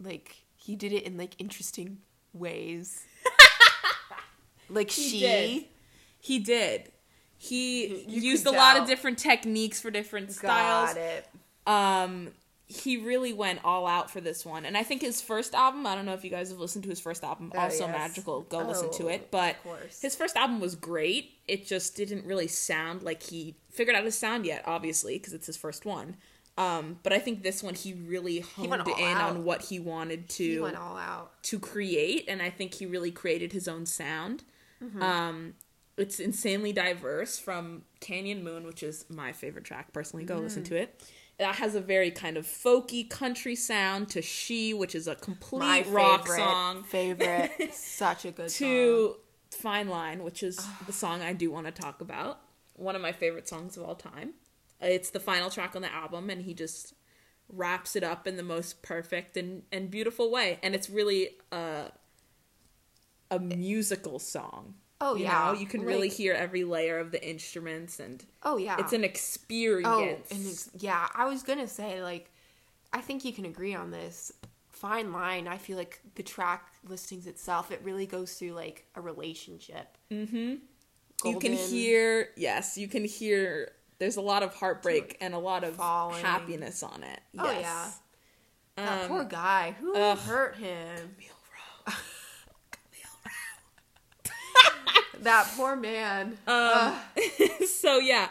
like 0.00 0.36
he 0.56 0.76
did 0.76 0.92
it 0.92 1.04
in 1.04 1.16
like 1.16 1.34
interesting 1.38 1.98
ways. 2.32 3.04
like 4.68 4.90
He 4.90 5.08
she. 5.08 5.20
did. 5.20 5.64
He 6.20 6.38
did. 6.38 6.92
He 7.36 8.04
You 8.04 8.20
used 8.20 8.46
a 8.46 8.50
lot 8.50 8.76
of 8.78 8.86
different 8.86 9.18
techniques 9.18 9.80
for 9.80 9.90
different 9.90 10.32
styles. 10.32 10.94
Got 10.94 10.96
it. 10.96 11.28
Um, 11.66 12.32
he 12.70 12.98
really 12.98 13.32
went 13.32 13.60
all 13.64 13.86
out 13.86 14.10
for 14.10 14.20
this 14.20 14.44
one, 14.44 14.64
and 14.66 14.76
I 14.76 14.82
think 14.82 15.00
his 15.00 15.22
first 15.22 15.54
album. 15.54 15.86
I 15.86 15.94
don't 15.94 16.04
know 16.04 16.12
if 16.12 16.22
you 16.22 16.30
guys 16.30 16.50
have 16.50 16.58
listened 16.58 16.84
to 16.84 16.90
his 16.90 17.00
first 17.00 17.24
album, 17.24 17.50
Oh, 17.54 17.58
also 17.60 17.86
yes. 17.86 17.96
magical. 17.96 18.42
Go 18.42 18.58
listen 18.58 18.90
to 18.92 19.04
Oh, 19.04 19.08
it. 19.08 19.30
But 19.30 19.56
his 20.02 20.14
first 20.14 20.36
album 20.36 20.60
was 20.60 20.74
great. 20.74 21.38
It 21.48 21.66
just 21.66 21.96
didn't 21.96 22.26
really 22.26 22.46
sound 22.48 23.02
like 23.02 23.22
he 23.22 23.54
figured 23.70 23.96
out 23.96 24.04
his 24.04 24.16
sound 24.18 24.44
yet, 24.44 24.62
obviously, 24.66 25.14
because 25.14 25.32
it's 25.32 25.46
his 25.46 25.56
first 25.56 25.86
one. 25.86 26.16
Um, 26.58 26.98
but 27.04 27.12
I 27.12 27.20
think 27.20 27.42
this 27.44 27.62
one 27.62 27.74
he 27.74 27.94
really 27.94 28.40
honed 28.40 28.68
went 28.70 28.82
all 28.86 28.96
in 28.96 29.16
out. 29.16 29.30
on 29.30 29.44
what 29.44 29.62
he 29.62 29.78
wanted 29.78 30.24
He 30.28 30.54
to 30.56 30.62
went 30.64 30.76
all 30.76 30.96
out. 30.96 31.42
to 31.44 31.58
create, 31.58 32.24
and 32.28 32.42
I 32.42 32.50
think 32.50 32.74
he 32.74 32.84
really 32.84 33.12
created 33.12 33.52
his 33.52 33.66
own 33.68 33.86
sound. 33.86 34.42
Mm-hmm. 34.82 35.02
Um, 35.02 35.54
it's 35.96 36.20
insanely 36.20 36.72
diverse 36.72 37.38
from 37.38 37.84
Canyon 38.00 38.42
Moon, 38.44 38.64
which 38.66 38.82
is 38.82 39.04
my 39.08 39.32
favorite 39.32 39.64
track 39.64 39.92
personally. 39.92 40.24
Go 40.24 40.36
listen 40.38 40.62
Mm. 40.64 40.66
to 40.66 40.76
it. 40.76 41.00
That 41.38 41.56
has 41.56 41.74
a 41.76 41.80
very 41.80 42.10
kind 42.10 42.36
of 42.36 42.46
folky 42.46 43.08
country 43.08 43.54
sound 43.54 44.08
to 44.10 44.22
She, 44.22 44.74
which 44.74 44.94
is 44.94 45.06
a 45.06 45.14
complete 45.14 45.60
My 45.60 45.84
rock 45.88 46.22
favorite, 46.26 46.36
song, 46.38 46.82
Favorite. 46.82 47.50
Such 47.74 48.24
a 48.24 48.32
good 48.32 48.50
song. 48.50 48.68
to 48.68 49.16
Fine 49.52 49.88
Line, 49.88 50.24
which 50.24 50.42
is 50.42 50.58
the 50.86 50.92
song 50.92 51.22
I 51.22 51.32
do 51.32 51.50
want 51.50 51.66
to 51.66 51.72
talk 51.72 52.00
about. 52.00 52.40
One 52.74 52.96
of 52.96 53.02
my 53.02 53.12
favorite 53.12 53.48
songs 53.48 53.76
of 53.76 53.84
all 53.84 53.94
time. 53.94 54.34
It's 54.80 55.10
the 55.10 55.20
final 55.20 55.48
track 55.50 55.76
on 55.76 55.82
the 55.82 55.92
album, 55.92 56.28
and 56.28 56.42
he 56.42 56.54
just 56.54 56.94
wraps 57.48 57.96
it 57.96 58.02
up 58.02 58.26
in 58.26 58.36
the 58.36 58.42
most 58.42 58.82
perfect 58.82 59.36
and, 59.36 59.62
and 59.72 59.90
beautiful 59.90 60.30
way. 60.30 60.58
And 60.62 60.74
it's 60.74 60.90
really 60.90 61.30
a, 61.52 61.92
a 63.30 63.38
musical 63.38 64.18
song. 64.18 64.74
Oh, 65.00 65.14
you 65.14 65.24
yeah. 65.24 65.52
know? 65.52 65.58
you 65.58 65.66
can 65.66 65.82
really 65.82 66.08
hear 66.08 66.34
every 66.34 66.64
layer 66.64 66.98
of 66.98 67.12
the 67.12 67.24
instruments, 67.28 68.00
and 68.00 68.24
Oh 68.42 68.56
yeah. 68.56 68.76
it's 68.78 68.92
an 68.92 69.04
experience. 69.04 69.90
Oh, 70.72 70.76
yeah, 70.78 71.08
I 71.14 71.26
was 71.26 71.42
gonna 71.42 71.68
say 71.68 72.02
like, 72.02 72.30
I 72.92 73.00
think 73.00 73.24
you 73.24 73.32
can 73.32 73.44
agree 73.44 73.74
on 73.74 73.90
this. 73.90 74.32
Fine 74.70 75.12
line. 75.12 75.48
I 75.48 75.58
feel 75.58 75.76
like 75.76 76.00
the 76.14 76.22
track 76.22 76.68
listings 76.88 77.26
itself, 77.26 77.70
it 77.70 77.80
really 77.84 78.06
goes 78.06 78.34
through 78.34 78.52
like 78.52 78.86
a 78.94 79.00
relationship. 79.00 79.96
Mm-hmm. 80.10 80.54
You 81.24 81.38
can 81.40 81.52
hear, 81.52 82.28
yes, 82.36 82.78
you 82.78 82.86
can 82.88 83.04
hear. 83.04 83.72
There's 83.98 84.16
a 84.16 84.20
lot 84.20 84.44
of 84.44 84.54
heartbreak 84.54 85.16
and 85.20 85.34
a 85.34 85.38
lot 85.38 85.64
of 85.64 85.74
Falling. 85.74 86.24
happiness 86.24 86.84
on 86.84 87.02
it. 87.02 87.20
Oh, 87.36 87.50
Yes. 87.50 87.98
That 88.76 89.02
Um, 89.02 89.08
poor 89.08 89.24
guy. 89.24 89.74
Who 89.80 89.92
ugh. 89.96 90.16
hurt 90.18 90.54
him? 90.56 90.96
Camille 91.16 91.34
That 95.22 95.50
poor 95.56 95.76
man. 95.76 96.38
Um, 96.46 96.94
so 97.66 97.98
yeah, 97.98 98.28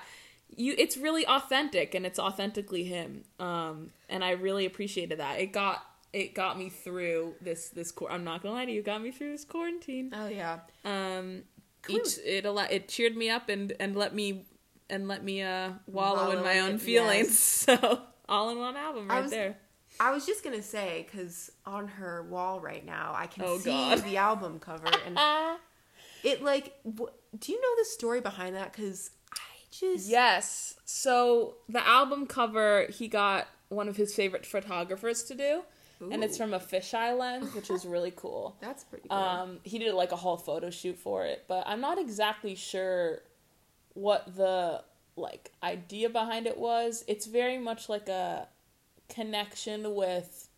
you 0.55 0.73
it's 0.77 0.97
really 0.97 1.25
authentic 1.27 1.93
and 1.95 2.05
it's 2.05 2.19
authentically 2.19 2.83
him. 2.83 3.23
Um, 3.39 3.91
and 4.09 4.23
I 4.23 4.31
really 4.31 4.65
appreciated 4.65 5.19
that. 5.19 5.39
It 5.39 5.47
got 5.53 5.83
it 6.13 6.33
got 6.33 6.57
me 6.57 6.69
through 6.69 7.35
this 7.41 7.69
this 7.69 7.93
I'm 8.09 8.23
not 8.23 8.41
gonna 8.41 8.55
lie 8.55 8.65
to 8.65 8.71
you, 8.71 8.79
it 8.79 8.85
got 8.85 9.01
me 9.01 9.11
through 9.11 9.31
this 9.31 9.45
quarantine. 9.45 10.11
Oh 10.15 10.27
yeah. 10.27 10.59
Um, 10.85 11.43
we- 11.87 11.95
each 11.95 12.17
it 12.25 12.45
it 12.45 12.87
cheered 12.87 13.15
me 13.15 13.29
up 13.29 13.49
and 13.49 13.73
and 13.79 13.95
let 13.95 14.13
me 14.15 14.45
and 14.89 15.07
let 15.07 15.23
me 15.23 15.41
uh 15.41 15.71
wallow, 15.85 16.31
in 16.31 16.43
my 16.43 16.59
own 16.59 16.75
it, 16.75 16.81
feelings. 16.81 17.37
So 17.67 18.01
all 18.29 18.49
in 18.49 18.57
one 18.59 18.75
album 18.77 19.07
right 19.09 19.21
was- 19.23 19.31
there. 19.31 19.57
I 19.99 20.11
was 20.11 20.25
just 20.27 20.43
gonna 20.43 20.61
say 20.61 21.07
because 21.09 21.51
on 21.65 21.87
her 21.87 22.21
wall 22.23 22.59
right 22.59 22.85
now, 22.85 23.13
I 23.15 23.25
can 23.25 23.43
Oh, 23.45 23.57
see 23.57 23.71
God. 23.71 24.03
the 24.03 24.17
album 24.17 24.59
cover, 24.59 24.87
and 25.05 25.17
it 26.23 26.41
like. 26.43 26.73
Wh- 26.85 27.11
do 27.39 27.51
you 27.51 27.61
know 27.61 27.75
the 27.77 27.85
story 27.85 28.21
behind 28.21 28.55
that? 28.55 28.71
Because 28.73 29.11
I 29.33 29.37
just 29.71 30.07
Yes. 30.09 30.75
So 30.85 31.55
the 31.69 31.85
album 31.87 32.25
cover 32.27 32.87
he 32.89 33.07
got 33.07 33.47
one 33.69 33.87
of 33.89 33.97
his 33.97 34.15
favorite 34.15 34.45
photographers 34.45 35.23
to 35.23 35.35
do. 35.35 35.61
and 35.99 36.23
it's 36.23 36.37
from 36.37 36.53
a 36.53 36.59
fisheye 36.59 37.17
lens, 37.17 37.53
which 37.53 37.69
is 37.69 37.85
really 37.85 38.13
cool. 38.15 38.55
That's 38.61 38.83
pretty 38.83 39.09
cool. 39.09 39.17
Um, 39.17 39.59
he 39.63 39.79
did 39.79 39.93
like 39.93 40.11
a 40.11 40.15
whole 40.15 40.37
photo 40.37 40.69
shoot 40.69 40.97
for 40.97 41.25
it, 41.25 41.45
but 41.47 41.63
I'm 41.67 41.81
not 41.81 41.97
exactly 41.99 42.55
sure 42.55 43.19
what 43.93 44.35
the 44.35 44.83
like 45.15 45.51
idea 45.63 46.09
behind 46.09 46.45
it 46.47 46.57
was. 46.57 47.03
It's 47.07 47.25
very 47.25 47.57
much 47.57 47.89
like 47.89 48.07
a 48.07 48.47
connection 49.09 49.95
with 49.95 50.49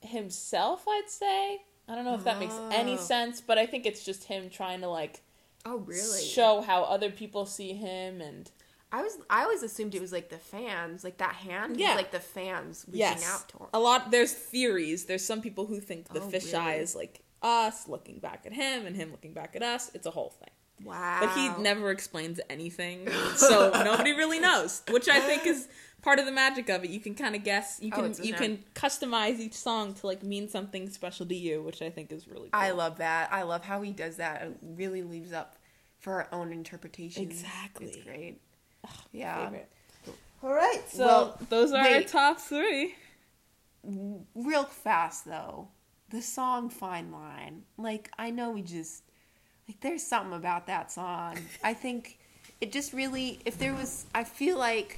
himself, 0.00 0.84
I'd 0.88 1.08
say. 1.08 1.62
I 1.88 1.94
don't 1.94 2.04
know 2.04 2.14
if 2.14 2.24
that 2.24 2.38
makes 2.38 2.54
any 2.72 2.94
Oh. 2.94 2.96
sense, 2.96 3.40
but 3.40 3.58
I 3.58 3.66
think 3.66 3.84
it's 3.86 4.04
just 4.04 4.24
him 4.24 4.48
trying 4.50 4.80
to 4.80 4.88
like 4.88 5.20
oh, 5.66 5.76
really? 5.78 6.22
show 6.24 6.60
how 6.62 6.82
other 6.84 7.10
people 7.10 7.46
see 7.46 7.72
him 7.74 8.20
and 8.20 8.50
I 8.92 9.02
was. 9.02 9.18
I 9.28 9.42
always 9.42 9.64
assumed 9.64 9.94
it 9.96 10.00
was 10.00 10.12
like 10.12 10.28
the 10.28 10.38
fans, 10.38 11.02
like 11.02 11.16
that 11.18 11.34
hand. 11.34 11.80
Yeah. 11.80 11.94
like 11.96 12.12
the 12.12 12.20
fans 12.20 12.84
reaching 12.86 13.00
yes, 13.00 13.28
out 13.28 13.48
to 13.48 13.56
him. 13.58 13.66
a 13.74 13.80
lot. 13.80 14.12
There's 14.12 14.32
theories. 14.32 15.06
There's 15.06 15.24
some 15.24 15.40
people 15.42 15.66
who 15.66 15.80
think 15.80 16.08
the 16.08 16.20
Oh, 16.20 16.28
fisheye 16.28 16.66
really? 16.68 16.78
is 16.82 16.94
like 16.94 17.20
us 17.42 17.88
looking 17.88 18.20
back 18.20 18.44
at 18.46 18.52
him 18.52 18.86
and 18.86 18.94
him 18.94 19.10
looking 19.10 19.32
back 19.32 19.56
at 19.56 19.64
us. 19.64 19.90
It's 19.94 20.06
a 20.06 20.12
whole 20.12 20.30
thing. 20.30 20.53
Wow. 20.82 21.18
But 21.20 21.30
he 21.36 21.62
never 21.62 21.90
explains 21.90 22.40
anything, 22.50 23.08
so 23.36 23.70
nobody 23.84 24.12
really 24.12 24.40
knows. 24.40 24.82
Which 24.90 25.08
I 25.08 25.20
think 25.20 25.46
is 25.46 25.68
part 26.02 26.18
of 26.18 26.26
the 26.26 26.32
magic 26.32 26.68
of 26.68 26.84
it. 26.84 26.90
You 26.90 27.00
can 27.00 27.14
kind 27.14 27.34
of 27.36 27.44
guess. 27.44 27.78
You 27.80 27.90
Oh, 27.94 28.02
can 28.02 28.12
a 28.12 28.24
you 28.24 28.34
can 28.34 28.64
customize 28.74 29.38
each 29.38 29.54
song 29.54 29.94
to 29.94 30.06
like 30.06 30.22
mean 30.22 30.48
something 30.48 30.90
special 30.90 31.26
to 31.26 31.34
you, 31.34 31.62
which 31.62 31.80
I 31.80 31.90
think 31.90 32.12
is 32.12 32.26
really. 32.26 32.50
cool. 32.50 32.60
I 32.60 32.70
love 32.72 32.98
that. 32.98 33.32
I 33.32 33.42
love 33.42 33.64
how 33.64 33.82
he 33.82 33.92
does 33.92 34.16
that. 34.16 34.42
It 34.42 34.56
really 34.62 35.02
leaves 35.02 35.32
up 35.32 35.56
for 36.00 36.12
our 36.14 36.28
own 36.32 36.52
interpretation. 36.52 37.22
Exactly. 37.22 37.86
It's 37.86 37.96
great. 38.04 38.40
Yeah. 39.12 39.44
Favorite. 39.44 39.70
All 40.42 40.52
right, 40.52 40.82
so 40.88 41.06
Well, 41.06 41.38
those 41.48 41.72
are 41.72 41.78
our 41.86 42.02
top 42.02 42.38
three. 42.38 42.94
Real 44.34 44.64
fast 44.64 45.24
though, 45.24 45.68
the 46.10 46.20
song 46.20 46.68
"Fine 46.68 47.12
Line." 47.12 47.62
Like 47.78 48.10
I 48.18 48.30
know 48.30 48.50
we 48.50 48.60
just 48.62 49.04
like 49.68 49.80
there's 49.80 50.02
something 50.06 50.34
about 50.34 50.66
that 50.66 50.90
song. 50.92 51.38
I 51.62 51.74
think 51.74 52.18
it 52.60 52.72
just 52.72 52.92
really. 52.92 53.40
If 53.44 53.58
there 53.58 53.74
was, 53.74 54.06
I 54.14 54.24
feel 54.24 54.58
like 54.58 54.96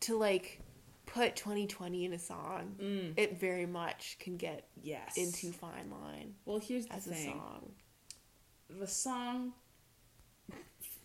to 0.00 0.16
like 0.16 0.60
put 1.06 1.36
2020 1.36 2.04
in 2.04 2.12
a 2.12 2.18
song, 2.18 2.76
Mm. 2.80 3.14
it 3.16 3.38
very 3.40 3.66
much 3.66 4.16
can 4.20 4.36
get 4.36 4.68
Yes. 4.82 5.16
into 5.16 5.52
"Fine 5.52 5.90
Line" 5.90 6.34
well, 6.44 6.58
here's 6.58 6.86
the 6.86 6.94
as 6.94 7.06
a 7.06 7.10
thing. 7.14 7.32
song. 7.32 7.72
the 8.68 8.86
song 8.86 9.52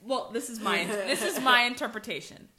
well 0.01 0.29
this 0.33 0.49
is 0.49 0.59
my 0.59 0.83
this 1.07 1.23
is 1.23 1.39
my 1.41 1.61
interpretation 1.63 2.49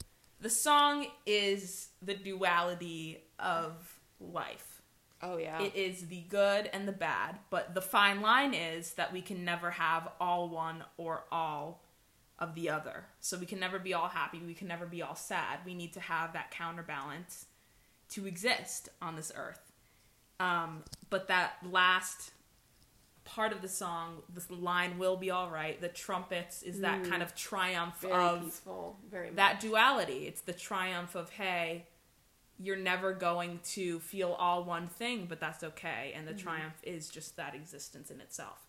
the 0.41 0.49
song 0.49 1.05
is 1.27 1.89
the 2.01 2.15
duality 2.15 3.23
of 3.39 3.99
life 4.19 4.74
Oh 5.21 5.37
yeah. 5.37 5.61
it 5.61 5.75
is 5.75 6.07
the 6.07 6.21
good 6.29 6.69
and 6.73 6.87
the 6.87 6.91
bad 6.91 7.39
but 7.49 7.73
the 7.73 7.81
fine 7.81 8.21
line 8.21 8.53
is 8.53 8.93
that 8.93 9.13
we 9.13 9.21
can 9.21 9.45
never 9.45 9.71
have 9.71 10.09
all 10.19 10.49
one 10.49 10.83
or 10.97 11.23
all 11.31 11.83
of 12.37 12.53
the 12.53 12.69
other 12.69 13.05
so 13.21 13.37
we 13.37 13.45
can 13.45 13.59
never 13.59 13.79
be 13.79 13.93
all 13.93 14.09
happy 14.09 14.39
we 14.45 14.53
can 14.53 14.67
never 14.67 14.85
be 14.85 15.01
all 15.01 15.15
sad 15.15 15.59
we 15.65 15.73
need 15.73 15.93
to 15.93 16.01
have 16.01 16.33
that 16.33 16.51
counterbalance 16.51 17.45
to 18.09 18.27
exist 18.27 18.89
on 19.01 19.15
this 19.15 19.31
earth 19.35 19.71
um, 20.39 20.83
but 21.09 21.27
that 21.29 21.53
last 21.69 22.31
part 23.23 23.51
of 23.51 23.61
the 23.61 23.67
song, 23.67 24.21
the 24.33 24.53
line 24.53 24.97
"will 24.97 25.17
be 25.17 25.31
all 25.31 25.49
right." 25.49 25.79
The 25.79 25.89
trumpets 25.89 26.63
is 26.63 26.81
that 26.81 27.03
kind 27.05 27.23
of 27.23 27.35
triumph 27.35 27.99
very 27.99 28.13
of 28.13 28.43
peaceful. 28.43 28.97
Very 29.09 29.31
that 29.31 29.55
much. 29.55 29.61
duality. 29.61 30.27
It's 30.27 30.41
the 30.41 30.53
triumph 30.53 31.15
of 31.15 31.31
hey, 31.31 31.87
you're 32.59 32.77
never 32.77 33.13
going 33.13 33.59
to 33.73 33.99
feel 33.99 34.31
all 34.33 34.63
one 34.63 34.87
thing, 34.87 35.25
but 35.27 35.39
that's 35.39 35.63
okay. 35.63 36.13
And 36.15 36.27
the 36.27 36.31
Mm-hmm. 36.31 36.39
triumph 36.39 36.75
is 36.83 37.09
just 37.09 37.35
that 37.37 37.55
existence 37.55 38.11
in 38.11 38.21
itself. 38.21 38.59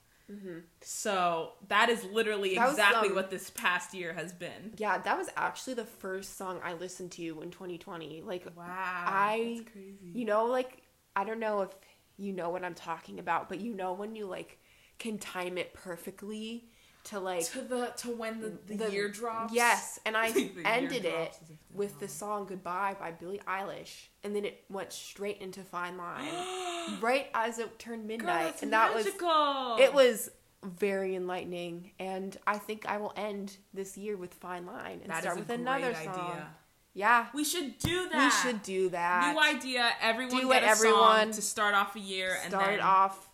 So 0.81 1.53
that 1.69 1.89
is 1.89 2.05
literally 2.05 2.55
That 2.55 2.67
was, 2.69 2.79
exactly 2.79 3.09
um, 3.09 3.15
what 3.15 3.31
this 3.31 3.51
past 3.51 3.95
year 3.95 4.13
has 4.15 4.33
been. 4.33 4.73
Yeah, 4.77 4.99
that 4.99 5.17
was 5.17 5.29
actually 5.37 5.75
the 5.75 5.85
first 5.85 6.37
song 6.37 6.61
I 6.63 6.75
listened 6.75 7.13
to 7.13 7.41
in 7.43 7.51
2020. 7.51 8.23
Like, 8.23 8.47
Wow, 8.57 8.65
I- 9.07 9.59
that's 9.59 9.71
crazy. 9.73 10.13
you 10.13 10.25
know, 10.25 10.47
like 10.47 10.83
I 11.15 11.25
don't 11.25 11.41
know 11.41 11.63
if 11.63 11.71
you 12.19 12.33
know 12.33 12.51
what 12.51 12.65
I'm 12.65 12.75
talking 12.75 13.19
about, 13.19 13.49
but 13.49 13.61
you 13.61 13.75
know 13.75 13.93
when 13.93 14.15
you 14.15 14.27
like 14.27 14.59
can 14.99 15.19
time 15.19 15.59
it 15.59 15.75
perfectly 15.75 16.69
to 17.07 17.21
like 17.21 17.45
to 17.53 17.61
the 17.63 17.87
to 17.99 18.11
when 18.11 18.41
the, 18.41 18.53
the, 18.67 18.77
the- 18.85 18.93
year 18.93 19.09
drops. 19.09 19.53
Yes, 19.53 19.99
and 20.07 20.17
I 20.17 20.29
ended 20.65 21.05
it 21.05 21.11
drops 21.13 21.37
as 21.43 21.43
if 21.43 21.49
they're 21.49 21.57
with 21.73 21.99
the 22.01 22.09
song 22.09 22.47
"Goodbye" 22.47 22.97
by 22.99 23.11
Billie 23.13 23.41
Eilish, 23.49 24.07
and 24.25 24.35
then 24.35 24.45
it 24.45 24.65
went 24.71 24.93
straight 24.93 25.39
into 25.41 25.63
"Fine 25.63 25.97
Line" 25.97 26.29
right 27.01 27.29
as 27.35 27.59
it 27.59 27.79
turned 27.79 28.07
midnight, 28.07 28.63
and 28.63 28.73
that 28.73 28.95
was 28.95 29.07
it 29.07 29.93
was 29.95 30.31
very 30.65 31.15
enlightening. 31.15 31.93
And 31.99 32.37
I 32.47 32.59
think 32.59 32.87
I 32.87 32.97
will 32.99 33.13
end 33.17 33.57
this 33.75 33.97
year 33.97 34.17
with 34.17 34.35
"Fine 34.35 34.67
Line" 34.67 35.01
and 35.03 35.11
That 35.11 35.23
start 35.23 35.39
with 35.39 35.51
another 35.51 35.95
song. 35.95 36.09
idea. 36.09 36.49
Yeah, 36.95 37.27
We 37.35 37.45
should 37.45 37.77
do 37.79 38.09
that. 38.09 38.25
we 38.25 38.31
should 38.51 38.63
do 38.63 38.89
that. 38.89 39.35
New 39.35 39.39
idea. 39.41 39.91
Everyone 40.01 40.41
Do 40.41 40.49
get 40.49 40.63
it, 40.63 40.67
a 40.67 40.71
everyone. 40.71 41.25
song 41.27 41.33
to 41.33 41.43
start 41.43 41.75
off 41.75 41.95
a 41.95 42.01
year 42.01 42.39
and 42.43 42.51
start 42.51 42.71
then 42.71 42.81
off 42.81 43.26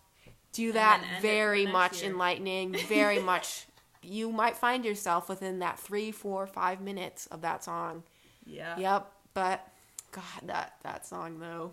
do 0.53 0.71
that 0.71 1.01
then 1.01 1.09
end 1.09 1.17
it 1.17 1.21
for 1.21 1.21
very 1.27 1.65
much 1.65 2.01
year. 2.01 2.11
enlightening 2.11 2.73
very 2.87 3.19
much 3.31 3.67
you 4.01 4.31
might 4.31 4.55
find 4.55 4.83
yourself 4.85 5.27
within 5.29 5.59
that 5.59 5.77
three 5.79 6.11
four 6.11 6.47
five 6.47 6.79
minutes 6.81 7.25
of 7.27 7.41
that 7.41 7.63
song 7.63 8.03
yeah. 8.45 8.77
yep 8.77 9.11
but 9.33 9.67
god 10.11 10.23
that 10.47 10.75
that 10.83 11.05
song 11.05 11.39
though 11.39 11.71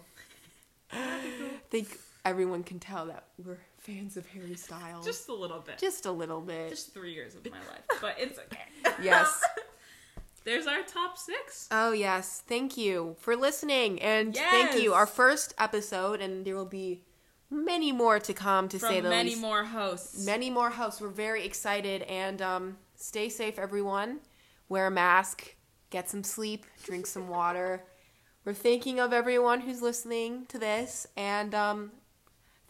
i 0.92 1.20
think 1.70 1.98
everyone 2.24 2.62
can 2.62 2.78
tell 2.78 3.06
that 3.06 3.24
we're 3.44 3.58
fans 3.78 4.16
of 4.16 4.26
harry 4.26 4.54
styles 4.54 5.04
Just 5.06 5.28
a 5.28 5.34
little 5.34 5.60
bit. 5.60 5.78
just 5.78 6.04
a 6.06 6.12
little 6.12 6.40
bit 6.40 6.68
Just 6.70 6.92
three 6.92 7.12
years 7.14 7.34
of 7.34 7.44
my 7.44 7.50
life, 7.70 8.00
but 8.00 8.14
it's 8.18 8.38
okay. 8.38 8.94
yes 9.02 9.42
There's 10.44 10.66
our 10.66 10.82
top 10.82 11.16
six. 11.18 11.68
oh 11.70 11.92
yes 11.92 12.42
thank 12.46 12.76
you 12.76 13.16
for 13.18 13.36
listening 13.36 14.00
and 14.00 14.34
thank 14.36 14.80
you 14.82 14.92
our 14.94 15.06
first 15.06 15.54
episode 15.58 16.20
and 16.20 16.44
there 16.44 16.56
will 16.56 16.64
be 16.64 17.02
many 17.50 17.92
more 17.92 18.18
to 18.20 18.32
come 18.32 18.68
to 18.68 18.78
say 18.78 18.96
From 18.96 19.04
the 19.04 19.10
many 19.10 19.30
least 19.30 19.40
more 19.42 19.64
hosts. 19.64 20.24
many 20.24 20.50
more 20.50 20.70
hosts. 20.70 21.00
We're 21.00 21.08
very 21.08 21.44
excited 21.44 22.02
and 22.02 22.40
um, 22.40 22.76
stay 22.96 23.28
safe, 23.28 23.58
everyone. 23.58 24.20
Wear 24.68 24.86
a 24.86 24.90
mask, 24.90 25.56
get 25.90 26.08
some 26.08 26.22
sleep, 26.22 26.64
drink 26.84 27.06
some 27.06 27.28
water. 27.38 27.84
We're 28.44 28.54
thinking 28.54 29.00
of 29.00 29.12
everyone 29.12 29.60
who's 29.60 29.82
listening 29.82 30.46
to 30.46 30.58
this, 30.58 31.06
and 31.16 31.54
um, 31.54 31.92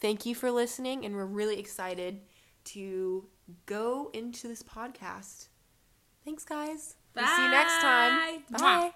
thank 0.01 0.27
you 0.27 0.35
for 0.35 0.51
listening. 0.51 1.05
And 1.05 1.15
we're 1.15 1.27
really 1.27 1.61
excited 1.61 2.23
to 2.65 3.27
go 3.67 4.11
into 4.13 4.49
this 4.49 4.63
podcast. 4.65 5.47
Thanks, 6.25 6.45
guys. 6.45 6.97
We'll 7.15 7.27
see 7.27 7.45
you 7.45 7.51
next 7.51 7.81
time. 7.81 8.43
Bye. 8.51 8.59
Bye. 8.59 8.91